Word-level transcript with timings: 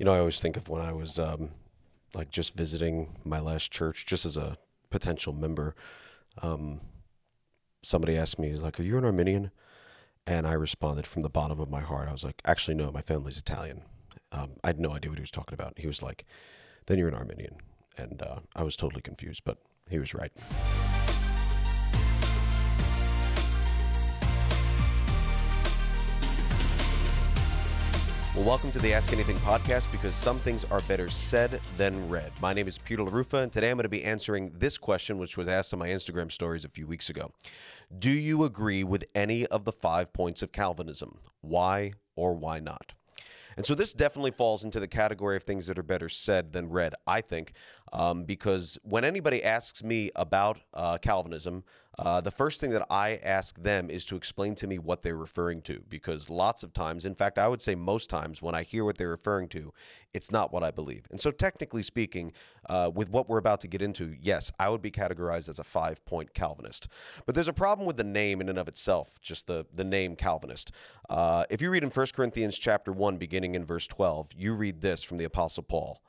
You 0.00 0.06
know, 0.06 0.14
I 0.14 0.18
always 0.18 0.38
think 0.38 0.56
of 0.56 0.70
when 0.70 0.80
I 0.80 0.94
was 0.94 1.18
um, 1.18 1.50
like 2.14 2.30
just 2.30 2.54
visiting 2.54 3.18
my 3.22 3.38
last 3.38 3.70
church, 3.70 4.06
just 4.06 4.24
as 4.24 4.34
a 4.34 4.56
potential 4.88 5.34
member. 5.34 5.74
Um, 6.40 6.80
somebody 7.82 8.16
asked 8.16 8.38
me, 8.38 8.54
"Like, 8.54 8.80
are 8.80 8.82
you 8.82 8.96
an 8.96 9.04
Arminian?" 9.04 9.50
And 10.26 10.46
I 10.46 10.54
responded 10.54 11.06
from 11.06 11.20
the 11.20 11.28
bottom 11.28 11.60
of 11.60 11.68
my 11.68 11.82
heart. 11.82 12.08
I 12.08 12.12
was 12.12 12.24
like, 12.24 12.40
"Actually, 12.46 12.76
no. 12.78 12.90
My 12.90 13.02
family's 13.02 13.36
Italian." 13.36 13.82
Um, 14.32 14.52
I 14.64 14.68
had 14.68 14.80
no 14.80 14.92
idea 14.92 15.10
what 15.10 15.18
he 15.18 15.22
was 15.22 15.30
talking 15.30 15.52
about. 15.52 15.74
He 15.76 15.86
was 15.86 16.02
like, 16.02 16.24
"Then 16.86 16.98
you're 16.98 17.08
an 17.08 17.14
Arminian," 17.14 17.58
and 17.98 18.22
uh, 18.22 18.38
I 18.56 18.62
was 18.62 18.76
totally 18.76 19.02
confused, 19.02 19.42
but 19.44 19.58
he 19.90 19.98
was 19.98 20.14
right. 20.14 20.32
Well, 28.40 28.48
welcome 28.48 28.72
to 28.72 28.78
the 28.78 28.94
Ask 28.94 29.12
Anything 29.12 29.36
podcast 29.36 29.92
because 29.92 30.14
some 30.14 30.38
things 30.38 30.64
are 30.64 30.80
better 30.88 31.08
said 31.08 31.60
than 31.76 32.08
read. 32.08 32.32
My 32.40 32.54
name 32.54 32.68
is 32.68 32.78
Peter 32.78 33.02
LaRufa, 33.02 33.42
and 33.42 33.52
today 33.52 33.68
I'm 33.68 33.76
going 33.76 33.82
to 33.82 33.90
be 33.90 34.02
answering 34.02 34.50
this 34.54 34.78
question, 34.78 35.18
which 35.18 35.36
was 35.36 35.46
asked 35.46 35.74
on 35.74 35.78
my 35.78 35.88
Instagram 35.88 36.32
stories 36.32 36.64
a 36.64 36.70
few 36.70 36.86
weeks 36.86 37.10
ago. 37.10 37.32
Do 37.98 38.08
you 38.08 38.44
agree 38.44 38.82
with 38.82 39.04
any 39.14 39.44
of 39.48 39.66
the 39.66 39.72
five 39.72 40.14
points 40.14 40.40
of 40.40 40.52
Calvinism? 40.52 41.18
Why 41.42 41.92
or 42.16 42.32
why 42.32 42.60
not? 42.60 42.94
And 43.58 43.66
so 43.66 43.74
this 43.74 43.92
definitely 43.92 44.30
falls 44.30 44.64
into 44.64 44.80
the 44.80 44.88
category 44.88 45.36
of 45.36 45.42
things 45.42 45.66
that 45.66 45.78
are 45.78 45.82
better 45.82 46.08
said 46.08 46.54
than 46.54 46.70
read, 46.70 46.94
I 47.06 47.20
think, 47.20 47.52
um, 47.92 48.24
because 48.24 48.78
when 48.82 49.04
anybody 49.04 49.42
asks 49.42 49.82
me 49.82 50.10
about 50.14 50.60
uh, 50.74 50.98
Calvinism, 50.98 51.64
uh, 51.98 52.18
the 52.18 52.30
first 52.30 52.60
thing 52.60 52.70
that 52.70 52.86
I 52.88 53.16
ask 53.22 53.62
them 53.62 53.90
is 53.90 54.06
to 54.06 54.16
explain 54.16 54.54
to 54.56 54.66
me 54.66 54.78
what 54.78 55.02
they're 55.02 55.16
referring 55.16 55.60
to. 55.62 55.82
Because 55.88 56.30
lots 56.30 56.62
of 56.62 56.72
times, 56.72 57.04
in 57.04 57.14
fact, 57.14 57.36
I 57.36 57.46
would 57.46 57.60
say 57.60 57.74
most 57.74 58.08
times, 58.08 58.40
when 58.40 58.54
I 58.54 58.62
hear 58.62 58.84
what 58.84 58.96
they're 58.96 59.10
referring 59.10 59.48
to, 59.48 59.74
it's 60.14 60.30
not 60.30 60.50
what 60.50 60.62
I 60.62 60.70
believe. 60.70 61.06
And 61.10 61.20
so, 61.20 61.30
technically 61.30 61.82
speaking, 61.82 62.32
uh, 62.68 62.90
with 62.94 63.10
what 63.10 63.28
we're 63.28 63.38
about 63.38 63.60
to 63.60 63.68
get 63.68 63.82
into, 63.82 64.16
yes, 64.18 64.50
I 64.58 64.70
would 64.70 64.80
be 64.80 64.90
categorized 64.90 65.50
as 65.50 65.58
a 65.58 65.64
five 65.64 66.02
point 66.06 66.32
Calvinist. 66.32 66.88
But 67.26 67.34
there's 67.34 67.48
a 67.48 67.52
problem 67.52 67.86
with 67.86 67.98
the 67.98 68.04
name 68.04 68.40
in 68.40 68.48
and 68.48 68.58
of 68.58 68.68
itself, 68.68 69.20
just 69.20 69.46
the, 69.46 69.66
the 69.74 69.84
name 69.84 70.16
Calvinist. 70.16 70.72
Uh, 71.10 71.44
if 71.50 71.60
you 71.60 71.70
read 71.70 71.82
in 71.82 71.90
1 71.90 72.06
Corinthians 72.14 72.56
chapter 72.56 72.92
1, 72.92 73.18
beginning 73.18 73.54
in 73.54 73.66
verse 73.66 73.86
12, 73.86 74.30
you 74.34 74.54
read 74.54 74.80
this 74.80 75.02
from 75.02 75.18
the 75.18 75.24
Apostle 75.24 75.64
Paul. 75.64 76.00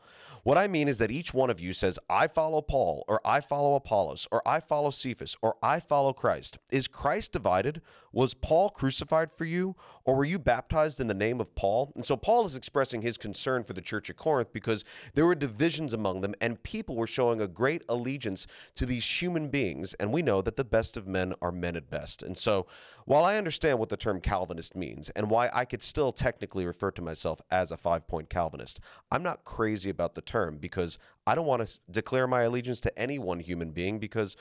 What 0.44 0.58
I 0.58 0.67
mean 0.67 0.88
is 0.88 0.97
that 0.97 1.11
each 1.11 1.36
one 1.36 1.52
of 1.52 1.59
you 1.59 1.72
says, 1.72 2.00
I 2.09 2.28
follow 2.28 2.61
Paul, 2.61 3.06
or 3.08 3.22
I 3.23 3.42
follow 3.42 3.75
Apollos, 3.75 4.28
or 4.31 4.42
I 4.47 4.59
follow 4.59 4.89
Cephas, 4.89 5.38
or 5.42 5.56
I 5.61 5.80
follow 5.80 6.14
Christ. 6.14 6.58
Is 6.72 6.88
Christ 6.88 7.31
divided? 7.31 7.81
Was 8.11 8.33
Paul 8.33 8.69
crucified 8.69 9.31
for 9.31 9.45
you, 9.45 9.75
or 10.03 10.15
were 10.15 10.25
you 10.25 10.37
baptized 10.37 10.99
in 10.99 11.07
the 11.07 11.13
name 11.13 11.39
of 11.39 11.55
Paul? 11.55 11.91
And 11.95 12.05
so 12.05 12.17
Paul 12.17 12.45
is 12.45 12.55
expressing 12.55 13.01
his 13.01 13.17
concern 13.17 13.63
for 13.63 13.73
the 13.73 13.81
church 13.81 14.09
at 14.09 14.17
Corinth 14.17 14.51
because 14.51 14.83
there 15.13 15.25
were 15.25 15.35
divisions 15.35 15.93
among 15.93 16.21
them, 16.21 16.35
and 16.41 16.61
people 16.63 16.95
were 16.95 17.07
showing 17.07 17.39
a 17.39 17.47
great 17.47 17.83
allegiance 17.87 18.47
to 18.75 18.85
these 18.85 19.21
human 19.21 19.47
beings. 19.47 19.93
And 19.95 20.11
we 20.11 20.21
know 20.21 20.41
that 20.41 20.57
the 20.57 20.65
best 20.65 20.97
of 20.97 21.07
men 21.07 21.33
are 21.41 21.51
men 21.51 21.75
at 21.75 21.89
best. 21.89 22.21
And 22.21 22.37
so 22.37 22.67
while 23.05 23.23
I 23.23 23.37
understand 23.37 23.79
what 23.79 23.89
the 23.89 23.97
term 23.97 24.19
Calvinist 24.19 24.75
means 24.75 25.09
and 25.11 25.29
why 25.29 25.49
I 25.53 25.65
could 25.65 25.81
still 25.81 26.11
technically 26.11 26.65
refer 26.65 26.91
to 26.91 27.01
myself 27.01 27.41
as 27.49 27.71
a 27.71 27.77
five 27.77 28.07
point 28.07 28.29
Calvinist, 28.29 28.79
I'm 29.11 29.23
not 29.23 29.45
crazy 29.45 29.89
about 29.89 30.15
the 30.15 30.21
term 30.21 30.57
because 30.57 30.99
I 31.25 31.35
don't 31.35 31.45
want 31.45 31.67
to 31.67 31.79
declare 31.89 32.27
my 32.27 32.41
allegiance 32.41 32.81
to 32.81 32.99
any 32.99 33.19
one 33.19 33.39
human 33.39 33.71
being 33.71 33.99
because 33.99 34.35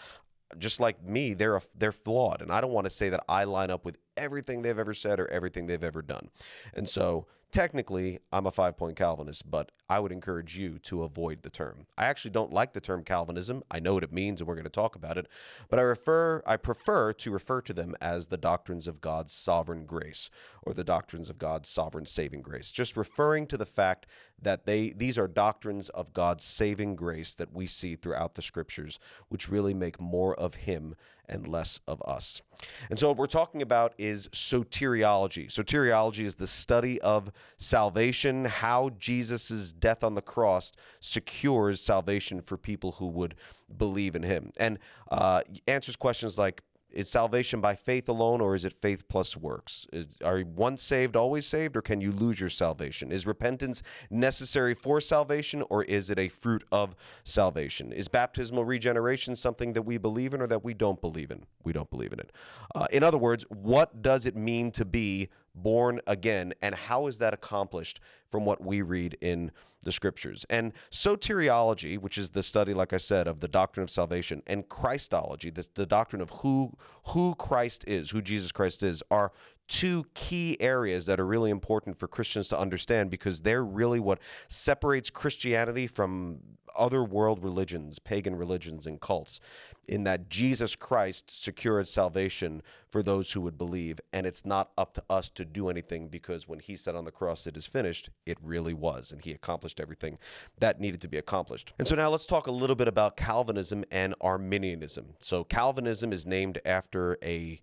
just 0.59 0.81
like 0.81 1.03
me, 1.03 1.35
they're 1.35 1.57
a, 1.57 1.63
they're 1.77 1.93
flawed, 1.93 2.43
and 2.43 2.51
I 2.53 2.61
don't 2.61 2.73
want 2.73 2.87
to 2.87 2.91
say 2.91 3.09
that 3.11 3.25
I 3.29 3.45
line 3.45 3.71
up 3.71 3.85
with 3.85 3.97
everything 4.17 4.63
they've 4.63 4.79
ever 4.79 4.95
said 4.95 5.21
or 5.21 5.29
everything 5.29 5.67
they've 5.67 5.83
ever 5.83 6.03
done. 6.03 6.31
And 6.75 6.89
so 6.89 7.27
technically, 7.51 8.21
I'm 8.33 8.47
a 8.47 8.51
five 8.51 8.77
point 8.77 8.97
Calvinist, 8.97 9.51
but 9.51 9.71
I 9.89 9.99
would 9.99 10.13
encourage 10.13 10.57
you 10.57 10.79
to 10.81 11.03
avoid 11.03 11.43
the 11.43 11.51
term. 11.51 11.87
I 11.99 12.07
actually 12.07 12.31
don't 12.31 12.53
like 12.53 12.73
the 12.73 12.81
term 12.81 13.03
Calvinism. 13.03 13.63
I 13.71 13.81
know 13.81 13.95
what 13.95 14.05
it 14.05 14.13
means, 14.13 14.41
and 14.41 14.47
we're 14.47 14.55
going 14.55 14.65
to 14.65 14.71
talk 14.71 14.95
about 14.95 15.19
it, 15.19 15.27
but 15.69 15.79
I 15.79 15.83
refer, 15.83 16.43
I 16.47 16.57
prefer 16.57 17.13
to 17.13 17.31
refer 17.31 17.61
to 17.63 17.73
them 17.73 17.97
as 18.01 18.29
the 18.29 18.37
doctrines 18.37 18.87
of 18.87 19.01
God's 19.01 19.33
sovereign 19.33 19.85
grace 19.85 20.31
or 20.63 20.73
the 20.73 20.85
doctrines 20.85 21.29
of 21.29 21.39
God's 21.39 21.69
sovereign 21.69 22.07
saving 22.07 22.43
grace. 22.43 22.71
Just 22.71 22.97
referring 22.97 23.47
to 23.49 23.57
the 23.57 23.67
fact 23.67 24.07
that 24.41 24.65
they 24.65 24.91
these 24.91 25.19
are 25.19 25.29
doctrines 25.29 25.89
of 25.91 26.13
God's 26.13 26.45
saving 26.45 26.97
grace 26.97 27.35
that 27.35 27.53
we 27.53 27.67
see 27.67 27.95
throughout 27.95 28.35
the 28.35 28.43
scriptures, 28.43 28.99
which 29.29 29.49
really 29.49 29.75
make 29.75 30.01
more 30.01 30.35
of 30.35 30.55
Him 30.55 30.95
and 31.31 31.49
less 31.49 31.81
of 31.87 32.03
us. 32.03 32.43
And 32.91 32.99
so, 32.99 33.09
what 33.09 33.17
we're 33.17 33.27
talking 33.27 33.63
about 33.63 33.95
is 33.97 34.29
soteriology. 34.29 35.47
Soteriology 35.47 36.25
is 36.25 36.35
the 36.35 36.47
study 36.47 37.01
of 37.01 37.33
salvation, 37.57 38.45
how 38.45 38.91
Jesus' 38.99 39.73
death 39.73 40.05
on 40.05 40.15
the 40.15 40.21
cross 40.21 40.73
secures 41.01 41.81
salvation 41.81 42.43
for 42.43 42.59
people 42.59 42.93
who 42.93 43.07
would 43.07 43.35
believe 43.75 44.15
in 44.15 44.23
him, 44.23 44.51
and 44.59 44.79
uh, 45.11 45.41
answers 45.67 45.97
questions 45.97 46.37
like 46.37 46.63
is 46.93 47.09
salvation 47.09 47.61
by 47.61 47.75
faith 47.75 48.09
alone 48.09 48.41
or 48.41 48.55
is 48.55 48.65
it 48.65 48.73
faith 48.73 49.09
plus 49.09 49.37
works? 49.37 49.87
Is, 49.93 50.07
are 50.25 50.39
you 50.39 50.47
once 50.47 50.83
saved 50.83 51.17
always 51.17 51.47
saved 51.47 51.77
or 51.77 51.83
can 51.83 52.01
you 52.01 52.13
lose 52.13 52.41
your 52.41 52.51
salvation? 52.51 53.13
Is 53.13 53.27
repentance 53.27 53.83
necessary 54.11 54.75
for 54.75 55.01
salvation 55.01 55.63
or 55.71 55.85
is 55.85 56.11
it 56.11 56.19
a 56.19 56.29
fruit 56.29 56.65
of 56.73 56.95
salvation? 57.25 57.93
Is 57.93 58.09
baptismal 58.09 58.65
regeneration 58.65 59.37
something 59.37 59.73
that 59.75 59.83
we 59.83 59.99
believe 59.99 60.35
in 60.35 60.41
or 60.41 60.47
that 60.47 60.65
we 60.65 60.75
don't 60.75 61.01
believe 61.01 61.31
in? 61.31 61.45
We 61.65 61.73
don't 61.73 61.91
believe 61.91 62.13
in 62.13 62.21
it. 62.21 62.33
Uh, 62.75 62.87
in 62.91 63.03
other 63.03 63.19
words 63.19 63.45
what 63.49 64.03
does 64.03 64.27
it 64.27 64.37
mean 64.37 64.71
to 64.73 64.85
be 64.85 65.29
born 65.55 66.01
again 66.07 66.53
and 66.63 66.75
how 66.75 67.07
is 67.07 67.19
that 67.19 67.35
accomplished 67.35 68.01
from 68.29 68.45
what 68.45 68.65
we 68.65 68.83
read 68.83 69.17
in 69.21 69.51
the 69.83 69.93
scriptures? 69.93 70.47
And 70.49 70.73
soteriology 70.91 71.99
which 71.99 72.19
is 72.19 72.31
the 72.31 72.43
study 72.43 72.75
like 72.75 72.93
i 72.93 72.97
said 72.97 73.27
of 73.27 73.41
the 73.41 73.49
doctrine 73.49 73.83
of 73.83 73.91
salvation 73.91 74.43
and 74.47 74.69
christology 74.69 75.51
the, 75.51 75.67
the 75.75 75.87
doctrine 75.87 76.23
of 76.23 76.31
who 76.31 76.73
who 77.09 77.35
christ 77.37 77.85
is 77.87 78.11
who 78.11 78.23
jesus 78.23 78.53
christ 78.53 78.83
is 78.83 79.03
are 79.11 79.33
two 79.69 80.05
key 80.15 80.57
areas 80.61 81.07
that 81.07 81.21
are 81.21 81.27
really 81.27 81.51
important 81.51 81.97
for 81.97 82.09
christians 82.09 82.49
to 82.49 82.59
understand 82.59 83.11
because 83.11 83.41
they're 83.41 83.65
really 83.65 84.01
what 84.01 84.19
separates 84.49 85.11
christianity 85.11 85.87
from 85.87 86.39
other 86.77 87.03
world 87.03 87.43
religions, 87.43 87.99
pagan 87.99 88.37
religions, 88.37 88.87
and 88.87 89.01
cults, 89.01 89.41
in 89.89 90.05
that 90.05 90.29
Jesus 90.29 90.77
Christ 90.77 91.31
secured 91.31 91.89
salvation 91.89 92.63
for 92.89 93.03
those 93.03 93.33
who 93.33 93.41
would 93.41 93.59
believe. 93.59 94.01
And 94.13 94.27
it's 94.27 94.45
not 94.45 94.71
up 94.79 94.95
to 94.95 95.05
us 95.11 95.29
to 95.31 95.45
do 95.45 95.69
anything 95.69 96.09
because 96.09 96.49
when 96.49 96.61
he 96.61 96.77
said 96.77 96.95
on 96.95 97.05
the 97.05 97.11
cross, 97.11 97.47
it 97.47 97.57
is 97.57 97.67
finished, 97.67 98.11
it 98.27 98.39
really 98.43 98.75
was. 98.75 99.13
And 99.13 99.25
he 99.25 99.33
accomplished 99.33 99.81
everything 99.81 100.19
that 100.59 100.81
needed 100.81 101.01
to 101.03 101.09
be 101.09 101.19
accomplished. 101.19 101.73
And 101.79 101.89
so 101.89 101.97
now 101.97 102.09
let's 102.09 102.27
talk 102.27 102.47
a 102.47 102.53
little 102.53 102.77
bit 102.77 102.89
about 102.89 103.17
Calvinism 103.17 103.85
and 103.91 104.15
Arminianism. 104.21 105.15
So 105.21 105.45
Calvinism 105.45 106.13
is 106.13 106.27
named 106.27 106.61
after 106.65 107.19
a 107.23 107.61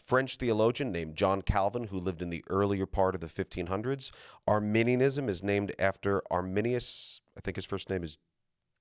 French 0.00 0.36
theologian 0.36 0.92
named 0.92 1.16
John 1.16 1.42
Calvin, 1.42 1.84
who 1.84 1.98
lived 1.98 2.22
in 2.22 2.30
the 2.30 2.44
earlier 2.48 2.86
part 2.86 3.14
of 3.14 3.20
the 3.20 3.26
1500s. 3.26 4.10
Arminianism 4.46 5.28
is 5.28 5.42
named 5.42 5.74
after 5.78 6.22
Arminius, 6.30 7.20
I 7.36 7.40
think 7.40 7.56
his 7.56 7.64
first 7.64 7.90
name 7.90 8.02
is 8.04 8.18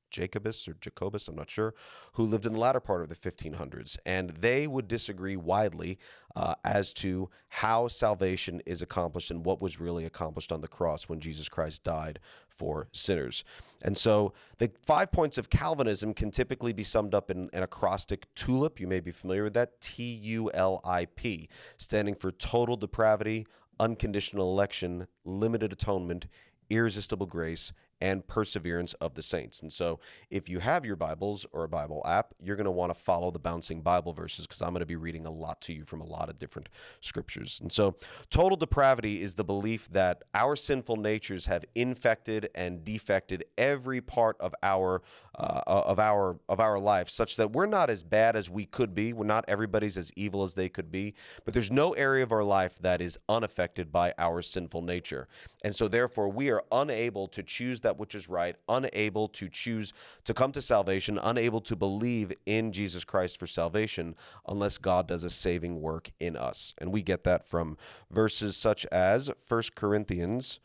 Jacobus 0.10 0.68
or 0.68 0.76
Jacobus, 0.80 1.28
I'm 1.28 1.36
not 1.36 1.50
sure, 1.50 1.74
who 2.14 2.24
lived 2.24 2.46
in 2.46 2.54
the 2.54 2.60
latter 2.60 2.80
part 2.80 3.02
of 3.02 3.10
the 3.10 3.16
1500s. 3.16 3.98
And 4.06 4.32
they 4.32 4.68
would 4.68 4.88
disagree 4.88 5.36
widely 5.36 5.98
uh, 6.36 6.56
as 6.64 6.94
to 6.94 7.30
how 7.50 7.88
salvation 7.88 8.62
is 8.66 8.82
accomplished 8.82 9.32
and 9.32 9.46
what 9.46 9.62
was 9.62 9.80
really 9.80 10.06
accomplished 10.06 10.52
on 10.52 10.62
the 10.62 10.68
cross 10.68 11.10
when 11.10 11.20
Jesus 11.20 11.50
Christ 11.50 11.84
died 11.84 12.20
for 12.48 12.88
sinners. 12.92 13.44
And 13.84 13.98
so 13.98 14.34
the 14.58 14.72
five 14.86 15.12
points 15.12 15.38
of 15.38 15.50
Calvinism 15.50 16.14
can 16.14 16.32
typically 16.32 16.74
be 16.74 16.84
summed 16.84 17.14
up 17.14 17.32
in 17.32 17.50
an 17.54 17.64
acrostic 17.64 18.34
TULIP. 18.36 18.80
You 18.80 18.88
may 18.88 19.00
be 19.00 19.12
familiar 19.12 19.44
with 19.44 19.54
that 19.54 19.80
T 19.82 20.04
U 20.04 20.52
L 20.54 20.82
I 20.84 21.06
P, 21.06 21.50
standing 21.78 22.16
for 22.16 22.32
total 22.32 22.76
depravity, 22.76 23.48
unconditional 23.80 24.52
election, 24.52 25.08
limited 25.26 25.72
atonement, 25.72 26.28
irresistible 26.70 27.28
grace, 27.28 27.74
and 28.02 28.26
perseverance 28.28 28.94
of 28.96 29.16
the 29.16 29.22
saints. 29.22 29.62
And 29.62 29.72
so, 29.72 30.00
if 30.30 30.50
you 30.50 30.60
have 30.60 30.86
your 30.86 30.96
Bibles 30.96 31.46
or 31.52 31.64
a 31.64 31.70
Bible 31.70 32.02
app, 32.06 32.34
you're 32.42 32.56
going 32.56 32.66
to 32.66 32.72
want 32.72 32.94
to 32.94 33.00
follow 33.00 33.32
the 33.32 33.40
bouncing 33.40 33.82
Bible 33.82 34.14
verses 34.14 34.46
because 34.46 34.62
I'm 34.62 34.70
going 34.70 34.82
to 34.82 34.86
be 34.86 34.96
reading 34.96 35.26
a 35.26 35.32
lot 35.32 35.62
to 35.62 35.74
you 35.74 35.86
from 35.86 36.02
a 36.02 36.06
lot 36.06 36.30
of 36.30 36.38
different 36.38 36.70
scriptures. 37.02 37.60
And 37.62 37.72
so, 37.72 37.96
total 38.30 38.58
depravity 38.58 39.22
is 39.22 39.36
the 39.36 39.44
belief 39.44 39.90
that 39.92 40.24
our 40.34 40.56
sinful 40.56 40.98
natures 40.98 41.46
have 41.48 41.66
infected 41.76 42.50
and 42.56 42.84
defected 42.84 43.46
every 43.58 44.02
part 44.02 44.38
of 44.40 44.54
our 44.62 45.02
uh, 45.38 45.62
of 45.66 46.00
our 46.00 46.40
of 46.50 46.60
our 46.60 46.80
life, 46.80 47.10
such 47.10 47.36
that 47.36 47.52
we're 47.52 47.68
not 47.68 47.90
as 47.90 48.02
bad 48.02 48.36
as 48.36 48.50
we 48.50 48.66
could 48.66 48.96
be. 48.96 49.14
We're 49.14 49.26
not 49.26 49.46
everybody's 49.48 49.98
as 49.98 50.12
evil 50.16 50.44
as 50.44 50.56
they 50.56 50.68
could 50.68 50.92
be, 50.92 51.14
but 51.46 51.54
there's 51.54 51.72
no 51.72 51.92
area 51.92 52.24
of 52.24 52.32
our 52.32 52.44
life 52.44 52.80
that 52.80 53.02
is 53.02 53.20
unaffected 53.30 53.92
by 53.92 54.14
our 54.18 54.42
sinful 54.42 54.82
nature. 54.82 55.28
And 55.64 55.76
so, 55.76 55.88
therefore, 55.88 56.30
we 56.30 56.50
are 56.50 56.64
unable 56.72 57.28
to 57.30 57.44
choose 57.44 57.82
that 57.82 57.98
which 57.98 58.16
is 58.16 58.28
right, 58.28 58.56
unable 58.68 59.28
to 59.30 59.48
choose 59.48 59.94
to 60.24 60.34
come 60.34 60.52
to 60.54 60.62
salvation, 60.62 61.20
unable 61.22 61.62
to 61.62 61.76
believe 61.76 62.32
in 62.48 62.72
Jesus 62.72 63.06
Christ 63.06 63.40
for 63.40 63.48
salvation 63.48 64.16
unless 64.48 64.80
God 64.80 65.08
does 65.08 65.24
a 65.24 65.30
saving 65.30 65.82
work 65.82 66.10
in 66.20 66.36
us. 66.36 66.74
And 66.80 66.92
we 66.92 67.04
get 67.04 67.24
that 67.26 67.48
from 67.48 67.78
verses 68.10 68.58
such 68.58 68.86
as 68.88 69.30
1 69.48 69.62
Corinthians 69.76 70.60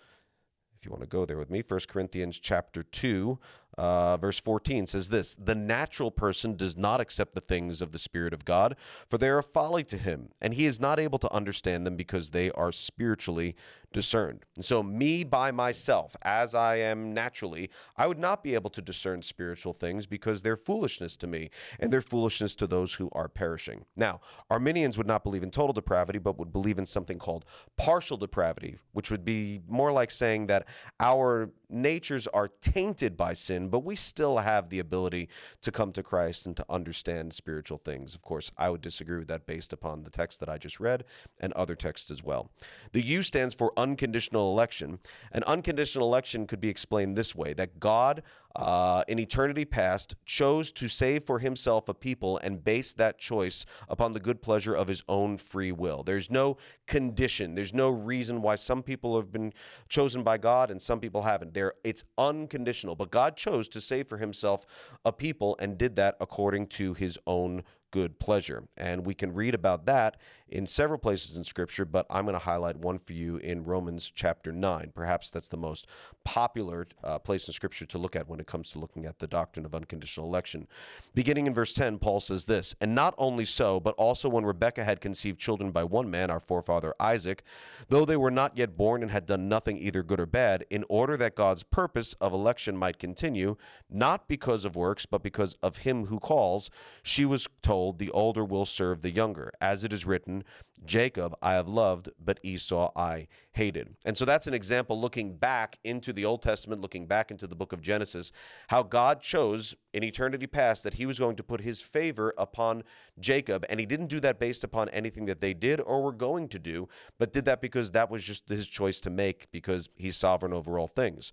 if 0.82 0.86
you 0.86 0.90
want 0.90 1.02
to 1.04 1.08
go 1.08 1.24
there 1.24 1.38
with 1.38 1.48
me, 1.48 1.62
1 1.66 1.80
Corinthians 1.86 2.40
chapter 2.40 2.82
2, 2.82 3.38
uh, 3.78 4.16
verse 4.16 4.38
14 4.38 4.86
says 4.86 5.08
this 5.08 5.34
The 5.34 5.54
natural 5.54 6.10
person 6.10 6.56
does 6.56 6.76
not 6.76 7.00
accept 7.00 7.34
the 7.34 7.40
things 7.40 7.80
of 7.80 7.92
the 7.92 7.98
Spirit 7.98 8.32
of 8.32 8.44
God, 8.44 8.76
for 9.08 9.19
they 9.19 9.28
are 9.28 9.42
folly 9.42 9.82
to 9.84 9.96
him, 9.96 10.30
and 10.40 10.54
he 10.54 10.66
is 10.66 10.80
not 10.80 10.98
able 10.98 11.19
to 11.19 11.32
understand 11.32 11.86
them 11.86 11.96
because 11.96 12.30
they 12.30 12.50
are 12.52 12.72
spiritually 12.72 13.56
discerned. 13.92 14.44
And 14.56 14.64
so, 14.64 14.82
me 14.82 15.24
by 15.24 15.50
myself, 15.50 16.16
as 16.22 16.54
I 16.54 16.76
am 16.76 17.12
naturally, 17.12 17.70
I 17.96 18.06
would 18.06 18.18
not 18.18 18.42
be 18.42 18.54
able 18.54 18.70
to 18.70 18.82
discern 18.82 19.22
spiritual 19.22 19.72
things 19.72 20.06
because 20.06 20.42
they're 20.42 20.56
foolishness 20.56 21.16
to 21.18 21.26
me, 21.26 21.50
and 21.78 21.92
they're 21.92 22.00
foolishness 22.00 22.54
to 22.56 22.66
those 22.66 22.94
who 22.94 23.08
are 23.12 23.28
perishing. 23.28 23.84
Now, 23.96 24.20
Arminians 24.50 24.98
would 24.98 25.06
not 25.06 25.24
believe 25.24 25.42
in 25.42 25.50
total 25.50 25.72
depravity, 25.72 26.18
but 26.18 26.38
would 26.38 26.52
believe 26.52 26.78
in 26.78 26.86
something 26.86 27.18
called 27.18 27.44
partial 27.76 28.16
depravity, 28.16 28.78
which 28.92 29.10
would 29.10 29.24
be 29.24 29.60
more 29.68 29.92
like 29.92 30.10
saying 30.10 30.46
that 30.46 30.66
our 31.00 31.50
natures 31.72 32.26
are 32.28 32.48
tainted 32.48 33.16
by 33.16 33.32
sin, 33.32 33.68
but 33.68 33.80
we 33.84 33.96
still 33.96 34.38
have 34.38 34.68
the 34.68 34.78
ability 34.78 35.28
to 35.62 35.72
come 35.72 35.92
to 35.92 36.02
Christ 36.02 36.46
and 36.46 36.56
to 36.56 36.66
understand 36.68 37.32
spiritual 37.32 37.78
things. 37.78 38.14
Of 38.14 38.22
course, 38.22 38.50
I 38.58 38.70
would 38.70 38.82
disagree 38.82 39.18
with 39.18 39.28
that 39.28 39.46
based 39.46 39.72
upon 39.72 40.02
the 40.02 40.10
text 40.10 40.40
that 40.40 40.48
I 40.48 40.58
just 40.58 40.78
read 40.78 41.04
and 41.40 41.52
other 41.54 41.74
texts 41.74 42.10
as 42.10 42.22
well. 42.22 42.50
The 42.92 43.02
U 43.02 43.22
stands 43.22 43.54
for 43.54 43.72
unconditional 43.82 44.50
election. 44.50 44.99
An 45.32 45.43
unconditional 45.44 46.06
election 46.06 46.46
could 46.46 46.61
be 46.61 46.69
explained 46.69 47.17
this 47.17 47.34
way 47.34 47.52
that 47.55 47.81
God 47.81 48.23
uh, 48.55 49.02
in 49.08 49.19
eternity 49.19 49.64
past, 49.64 50.14
chose 50.26 50.73
to 50.73 50.88
save 50.88 51.25
for 51.25 51.38
himself 51.38 51.88
a 51.88 51.94
people 51.94 52.38
and 52.38 52.64
base 52.64 52.93
that 52.94 53.19
choice 53.19 53.64
upon 53.88 54.12
the 54.12 54.20
good 54.20 54.43
pleasure 54.43 54.75
of 54.75 54.88
his 54.88 55.02
own 55.08 55.37
free 55.37 55.73
will. 55.73 56.02
There's 56.02 56.31
no 56.31 56.56
condition, 56.87 57.55
there's 57.55 57.75
no 57.75 57.90
reason 57.90 58.43
why 58.43 58.56
some 58.56 58.82
people 58.82 59.17
have 59.17 59.32
been 59.32 59.52
chosen 59.88 60.23
by 60.23 60.38
God 60.38 60.70
and 60.70 60.81
some 60.81 61.00
people 61.00 61.23
haven't. 61.23 61.55
There, 61.55 61.75
it's 61.84 62.05
unconditional. 62.19 62.94
But 62.94 63.11
God 63.11 63.37
chose 63.37 63.69
to 63.70 63.81
save 63.81 64.08
for 64.08 64.19
himself 64.19 64.67
a 65.05 65.12
people 65.12 65.56
and 65.58 65.79
did 65.79 65.96
that 65.96 66.17
according 66.20 66.67
to 66.69 66.94
his 66.94 67.19
own 67.26 67.62
good 67.90 68.19
pleasure. 68.19 68.64
And 68.76 69.06
we 69.06 69.14
can 69.14 69.34
read 69.34 69.55
about 69.55 69.87
that 69.87 70.17
in 70.52 70.66
several 70.66 70.99
places 70.99 71.37
in 71.37 71.44
Scripture, 71.44 71.84
but 71.84 72.06
I'm 72.08 72.25
going 72.25 72.34
to 72.34 72.38
highlight 72.38 72.76
one 72.76 72.99
for 72.99 73.12
you 73.12 73.37
in 73.38 73.64
Romans 73.64 74.10
chapter 74.14 74.52
9. 74.52 74.93
Perhaps 74.94 75.31
that's 75.31 75.49
the 75.49 75.56
most 75.56 75.87
popular 76.25 76.87
uh, 77.02 77.19
place 77.19 77.49
in 77.49 77.54
Scripture 77.54 77.87
to 77.87 77.99
look 77.99 78.14
at 78.16 78.28
when 78.28 78.40
it 78.40 78.46
comes 78.46 78.70
to 78.70 78.78
looking 78.78 79.04
at 79.04 79.19
the 79.19 79.26
doctrine 79.26 79.66
of 79.66 79.75
unconditional 79.75 80.26
election. 80.26 80.69
Beginning 81.14 81.46
in 81.46 81.54
verse 81.54 81.75
10, 81.75 81.99
Paul 81.99 82.20
says 82.20 82.44
this 82.44 82.75
And 82.81 82.94
not 82.94 83.14
only 83.19 83.44
so, 83.44 83.81
but 83.81 83.94
also 83.96 84.28
when 84.28 84.44
Rebekah 84.44 84.84
had 84.84 85.00
conceived 85.00 85.40
children 85.40 85.70
by 85.70 85.84
one 85.84 86.10
man, 86.10 86.31
our 86.31 86.40
forefather 86.40 86.94
Isaac, 87.00 87.43
though 87.88 88.05
they 88.05 88.16
were 88.16 88.31
not 88.31 88.56
yet 88.56 88.76
born 88.76 89.02
and 89.02 89.10
had 89.10 89.26
done 89.26 89.48
nothing 89.48 89.78
either 89.78 90.02
good 90.02 90.20
or 90.20 90.26
bad, 90.26 90.64
in 90.70 90.84
order 90.88 91.16
that 91.16 91.34
God's 91.34 91.62
purpose 91.62 92.14
of 92.20 92.32
election 92.32 92.76
might 92.76 92.98
continue, 92.98 93.56
not 93.90 94.28
because 94.28 94.64
of 94.64 94.76
works, 94.76 95.06
but 95.06 95.22
because 95.22 95.56
of 95.62 95.78
him 95.78 96.06
who 96.06 96.19
calls, 96.19 96.70
she 97.02 97.25
was 97.25 97.48
told 97.62 97.72
told, 97.72 97.98
The 97.98 98.10
older 98.10 98.44
will 98.44 98.64
serve 98.64 99.02
the 99.02 99.10
younger. 99.10 99.50
As 99.60 99.84
it 99.84 99.93
is 99.93 100.06
written, 100.06 100.41
Jacob 100.84 101.34
I 101.42 101.52
have 101.54 101.68
loved, 101.68 102.10
but 102.22 102.40
Esau 102.42 102.90
I 102.96 103.28
hated. 103.52 103.96
And 104.04 104.16
so 104.16 104.24
that's 104.24 104.46
an 104.46 104.54
example 104.54 105.00
looking 105.00 105.36
back 105.36 105.78
into 105.84 106.12
the 106.12 106.24
Old 106.24 106.42
Testament, 106.42 106.80
looking 106.80 107.06
back 107.06 107.30
into 107.30 107.46
the 107.46 107.54
book 107.54 107.72
of 107.72 107.80
Genesis, 107.80 108.32
how 108.68 108.82
God 108.82 109.20
chose 109.20 109.76
in 109.92 110.02
eternity 110.02 110.46
past 110.46 110.82
that 110.84 110.94
he 110.94 111.06
was 111.06 111.18
going 111.18 111.36
to 111.36 111.42
put 111.42 111.60
his 111.60 111.80
favor 111.80 112.34
upon 112.38 112.82
Jacob. 113.20 113.64
And 113.68 113.78
he 113.78 113.86
didn't 113.86 114.06
do 114.06 114.20
that 114.20 114.38
based 114.38 114.64
upon 114.64 114.88
anything 114.88 115.26
that 115.26 115.40
they 115.40 115.54
did 115.54 115.80
or 115.80 116.02
were 116.02 116.12
going 116.12 116.48
to 116.48 116.58
do, 116.58 116.88
but 117.18 117.32
did 117.32 117.44
that 117.44 117.60
because 117.60 117.90
that 117.92 118.10
was 118.10 118.22
just 118.22 118.48
his 118.48 118.66
choice 118.66 119.00
to 119.00 119.10
make 119.10 119.50
because 119.52 119.88
he's 119.96 120.16
sovereign 120.16 120.52
over 120.52 120.78
all 120.78 120.88
things. 120.88 121.32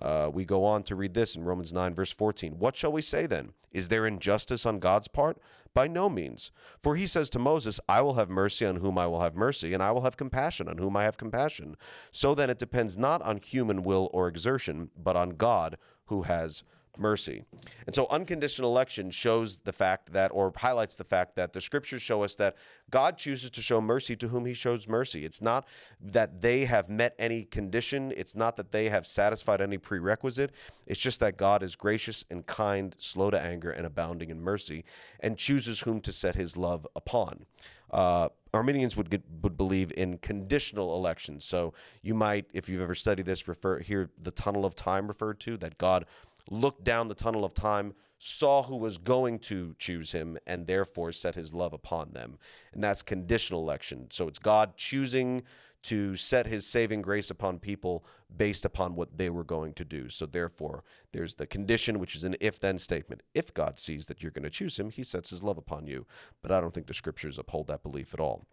Uh, 0.00 0.30
we 0.32 0.44
go 0.44 0.64
on 0.64 0.82
to 0.84 0.94
read 0.94 1.14
this 1.14 1.34
in 1.34 1.44
Romans 1.44 1.72
9, 1.72 1.94
verse 1.94 2.12
14. 2.12 2.58
What 2.58 2.76
shall 2.76 2.92
we 2.92 3.02
say 3.02 3.26
then? 3.26 3.52
Is 3.72 3.88
there 3.88 4.06
injustice 4.06 4.64
on 4.64 4.78
God's 4.78 5.08
part? 5.08 5.38
By 5.74 5.86
no 5.86 6.08
means. 6.08 6.50
For 6.80 6.96
he 6.96 7.06
says 7.06 7.28
to 7.30 7.38
Moses, 7.38 7.80
I 7.88 8.00
will 8.00 8.14
have 8.14 8.30
mercy 8.30 8.64
on 8.64 8.76
whom 8.76 8.96
I 8.98 9.06
will 9.06 9.20
have 9.20 9.36
mercy, 9.36 9.74
and 9.74 9.82
I 9.82 9.90
will 9.92 10.02
have 10.02 10.16
compassion 10.16 10.68
on 10.68 10.78
whom 10.78 10.96
I 10.96 11.04
have 11.04 11.18
compassion. 11.18 11.76
So 12.10 12.34
then 12.34 12.50
it 12.50 12.58
depends 12.58 12.96
not 12.96 13.22
on 13.22 13.38
human 13.38 13.82
will 13.82 14.08
or 14.12 14.28
exertion, 14.28 14.90
but 14.96 15.16
on 15.16 15.30
God 15.30 15.76
who 16.06 16.22
has 16.22 16.64
mercy. 16.98 17.44
And 17.86 17.94
so 17.94 18.06
unconditional 18.10 18.70
election 18.70 19.10
shows 19.10 19.58
the 19.58 19.72
fact 19.72 20.12
that, 20.12 20.30
or 20.32 20.52
highlights 20.56 20.96
the 20.96 21.04
fact 21.04 21.36
that 21.36 21.52
the 21.52 21.60
scriptures 21.60 22.02
show 22.02 22.22
us 22.22 22.34
that 22.36 22.56
God 22.90 23.18
chooses 23.18 23.50
to 23.50 23.62
show 23.62 23.80
mercy 23.80 24.16
to 24.16 24.28
whom 24.28 24.46
he 24.46 24.54
shows 24.54 24.88
mercy. 24.88 25.24
It's 25.24 25.42
not 25.42 25.66
that 26.00 26.40
they 26.40 26.64
have 26.64 26.88
met 26.88 27.14
any 27.18 27.44
condition, 27.44 28.12
it's 28.16 28.34
not 28.34 28.56
that 28.56 28.72
they 28.72 28.88
have 28.88 29.06
satisfied 29.06 29.60
any 29.60 29.78
prerequisite. 29.78 30.52
It's 30.86 31.00
just 31.00 31.20
that 31.20 31.36
God 31.36 31.62
is 31.62 31.76
gracious 31.76 32.24
and 32.30 32.46
kind, 32.46 32.94
slow 32.98 33.30
to 33.30 33.40
anger, 33.40 33.70
and 33.70 33.86
abounding 33.86 34.30
in 34.30 34.40
mercy, 34.40 34.84
and 35.20 35.36
chooses 35.36 35.80
whom 35.80 36.00
to 36.00 36.12
set 36.12 36.34
his 36.34 36.56
love 36.56 36.86
upon. 36.96 37.46
Uh, 37.90 38.28
Arminians 38.52 38.96
would 38.96 39.10
get, 39.10 39.22
would 39.42 39.56
believe 39.56 39.92
in 39.96 40.18
conditional 40.18 40.94
elections. 40.96 41.44
So 41.44 41.74
you 42.02 42.14
might, 42.14 42.46
if 42.52 42.68
you've 42.68 42.80
ever 42.80 42.94
studied 42.94 43.26
this, 43.26 43.46
refer 43.46 43.80
hear 43.80 44.10
the 44.20 44.30
tunnel 44.30 44.64
of 44.64 44.74
time 44.74 45.08
referred 45.08 45.40
to 45.40 45.56
that 45.58 45.78
God 45.78 46.06
looked 46.48 46.84
down 46.84 47.08
the 47.08 47.14
tunnel 47.14 47.44
of 47.44 47.54
time, 47.54 47.94
saw 48.18 48.62
who 48.64 48.76
was 48.76 48.98
going 48.98 49.38
to 49.38 49.74
choose 49.78 50.12
him, 50.12 50.38
and 50.46 50.66
therefore 50.66 51.12
set 51.12 51.34
his 51.34 51.54
love 51.54 51.72
upon 51.72 52.12
them. 52.12 52.38
And 52.72 52.82
that's 52.82 53.02
conditional 53.02 53.60
election. 53.60 54.08
So 54.10 54.26
it's 54.26 54.38
God 54.38 54.76
choosing 54.76 55.42
to 55.84 56.16
set 56.16 56.46
his 56.46 56.66
saving 56.66 57.02
grace 57.02 57.30
upon 57.30 57.58
people 57.58 58.04
based 58.36 58.64
upon 58.64 58.96
what 58.96 59.16
they 59.16 59.30
were 59.30 59.44
going 59.44 59.72
to 59.74 59.84
do. 59.84 60.08
So 60.08 60.26
therefore, 60.26 60.82
there's 61.12 61.36
the 61.36 61.46
condition, 61.46 62.00
which 62.00 62.16
is 62.16 62.24
an 62.24 62.36
if 62.40 62.58
then 62.58 62.78
statement. 62.78 63.22
If 63.34 63.54
God 63.54 63.78
sees 63.78 64.06
that 64.06 64.22
you're 64.22 64.32
going 64.32 64.42
to 64.42 64.50
choose 64.50 64.78
him, 64.78 64.90
he 64.90 65.02
sets 65.02 65.30
his 65.30 65.42
love 65.42 65.56
upon 65.56 65.86
you. 65.86 66.06
But 66.42 66.50
I 66.50 66.60
don't 66.60 66.74
think 66.74 66.88
the 66.88 66.94
scriptures 66.94 67.38
uphold 67.38 67.68
that 67.68 67.82
belief 67.82 68.12
at 68.12 68.20
all. 68.20 68.46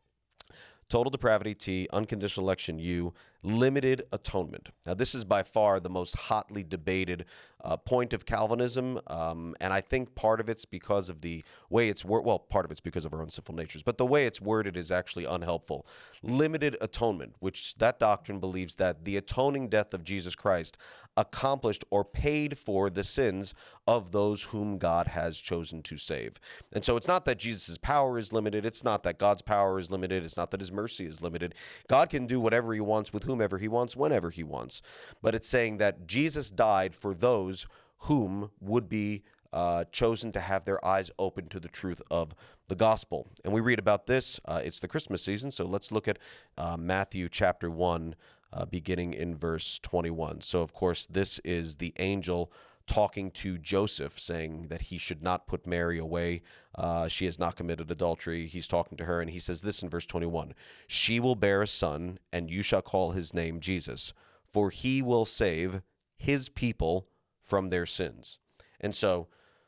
Total 0.88 1.10
depravity 1.10 1.56
T, 1.56 1.88
unconditional 1.92 2.46
election 2.46 2.78
U, 2.78 3.12
limited 3.42 4.04
atonement. 4.12 4.70
Now, 4.86 4.94
this 4.94 5.16
is 5.16 5.26
by 5.26 5.42
far 5.42 5.80
the 5.80 5.90
most 5.90 6.16
hotly 6.16 6.64
debated 6.64 7.26
uh, 7.66 7.76
point 7.78 8.14
of 8.14 8.26
Calvinism, 8.26 9.00
um, 9.08 9.56
and 9.60 9.74
I 9.74 9.82
think 9.82 10.14
part 10.14 10.40
of 10.40 10.48
it's 10.50 10.66
because 10.66 11.10
of 11.10 11.22
the 11.22 11.44
way 11.70 11.90
it's 11.90 12.06
worded. 12.06 12.28
Well, 12.28 12.40
part 12.40 12.64
of 12.64 12.72
it's 12.72 12.80
because 12.80 13.06
of 13.06 13.14
our 13.14 13.22
own 13.22 13.30
sinful 13.30 13.56
natures, 13.56 13.82
but 13.82 13.98
the 13.98 14.06
way 14.06 14.28
it's 14.28 14.40
worded 14.40 14.78
is 14.78 14.92
actually 14.92 15.26
unhelpful. 15.26 15.86
Limited 16.22 16.78
atonement, 16.80 17.36
which 17.40 17.76
that 17.80 18.00
doctrine 18.00 18.40
believes 18.40 18.76
that 18.76 19.04
the 19.04 19.18
atoning 19.18 19.70
death 19.70 19.94
of 19.96 20.04
Jesus 20.04 20.36
Christ 20.36 20.78
accomplished 21.18 21.86
or 21.90 22.04
paid 22.04 22.58
for 22.58 22.90
the 22.90 23.04
sins 23.04 23.54
of 23.88 24.12
those 24.12 24.44
whom 24.44 24.78
God 24.78 25.08
has 25.08 25.38
chosen 25.38 25.82
to 25.84 25.98
save. 25.98 26.40
And 26.74 26.84
so 26.84 26.98
it's 26.98 27.08
not 27.08 27.26
that 27.26 27.38
Jesus' 27.38 27.78
power 27.78 28.18
is 28.18 28.34
limited, 28.34 28.66
it's 28.66 28.84
not 28.84 29.04
that 29.04 29.20
God's 29.20 29.42
power 29.42 29.80
is 29.80 29.92
limited, 29.92 30.24
it's 30.24 30.38
not 30.38 30.52
that 30.52 30.60
his 30.60 30.72
mercy 30.72 31.06
is 31.06 31.22
limited. 31.22 31.56
God 31.88 32.10
can 32.10 32.26
do 32.28 32.40
whatever 32.40 32.74
he 32.74 32.80
wants 32.80 33.14
with 33.14 33.24
whomever 33.24 33.58
he 33.58 33.68
wants, 33.68 33.96
whenever 33.96 34.30
he 34.30 34.44
wants. 34.44 34.82
But 35.22 35.36
it's 35.36 35.48
saying 35.48 35.78
that 35.78 36.08
Jesus 36.08 36.50
died 36.50 36.96
for 36.96 37.14
those 37.56 37.68
whom 38.00 38.52
would 38.60 38.90
be 38.90 39.24
uh, 39.54 39.86
chosen 39.92 40.32
to 40.34 40.40
have 40.40 40.66
their 40.66 40.84
eyes 40.86 41.10
open 41.18 41.48
to 41.48 41.60
the 41.60 41.70
truth 41.70 42.02
of 42.12 42.36
the 42.68 42.76
gospel. 42.76 43.28
And 43.46 43.54
we 43.54 43.62
read 43.62 43.80
about 43.80 44.06
this. 44.06 44.40
Uh, 44.46 44.62
it's 44.64 44.82
the 44.82 44.88
Christmas 44.88 45.24
season, 45.24 45.50
so 45.50 45.66
let's 45.66 45.92
look 45.92 46.08
at 46.08 46.20
uh, 46.58 46.76
Matthew 46.78 47.30
chapter 47.30 47.72
1, 47.72 48.16
uh, 48.52 48.66
beginning 48.66 49.14
in 49.14 49.36
verse 49.36 49.80
21. 49.80 50.42
So, 50.42 50.62
of 50.62 50.74
course, 50.74 51.06
this 51.06 51.40
is 51.46 51.78
the 51.78 51.94
angel 52.00 52.52
talking 52.86 53.32
to 53.32 53.58
Joseph, 53.58 54.20
saying 54.20 54.68
that 54.68 54.82
he 54.82 54.98
should 54.98 55.24
not 55.24 55.48
put 55.48 55.66
Mary 55.66 55.98
away. 55.98 56.42
Uh, 56.76 57.08
she 57.08 57.26
has 57.26 57.40
not 57.40 57.56
committed 57.56 57.90
adultery. 57.90 58.46
He's 58.46 58.68
talking 58.68 58.98
to 58.98 59.06
her, 59.06 59.22
and 59.22 59.30
he 59.30 59.40
says 59.40 59.62
this 59.62 59.82
in 59.82 59.90
verse 59.90 60.06
21 60.06 60.54
She 60.86 61.20
will 61.20 61.36
bear 61.36 61.62
a 61.62 61.68
son, 61.68 62.20
and 62.34 62.52
you 62.52 62.62
shall 62.62 62.82
call 62.82 63.12
his 63.12 63.34
name 63.34 63.62
Jesus, 63.62 64.14
for 64.46 64.70
he 64.70 65.02
will 65.02 65.26
save 65.26 65.82
his 66.18 66.50
people 66.50 67.08
from 67.46 67.70
their 67.70 67.86
sins. 67.86 68.40
And 68.82 68.94
so 68.94 69.28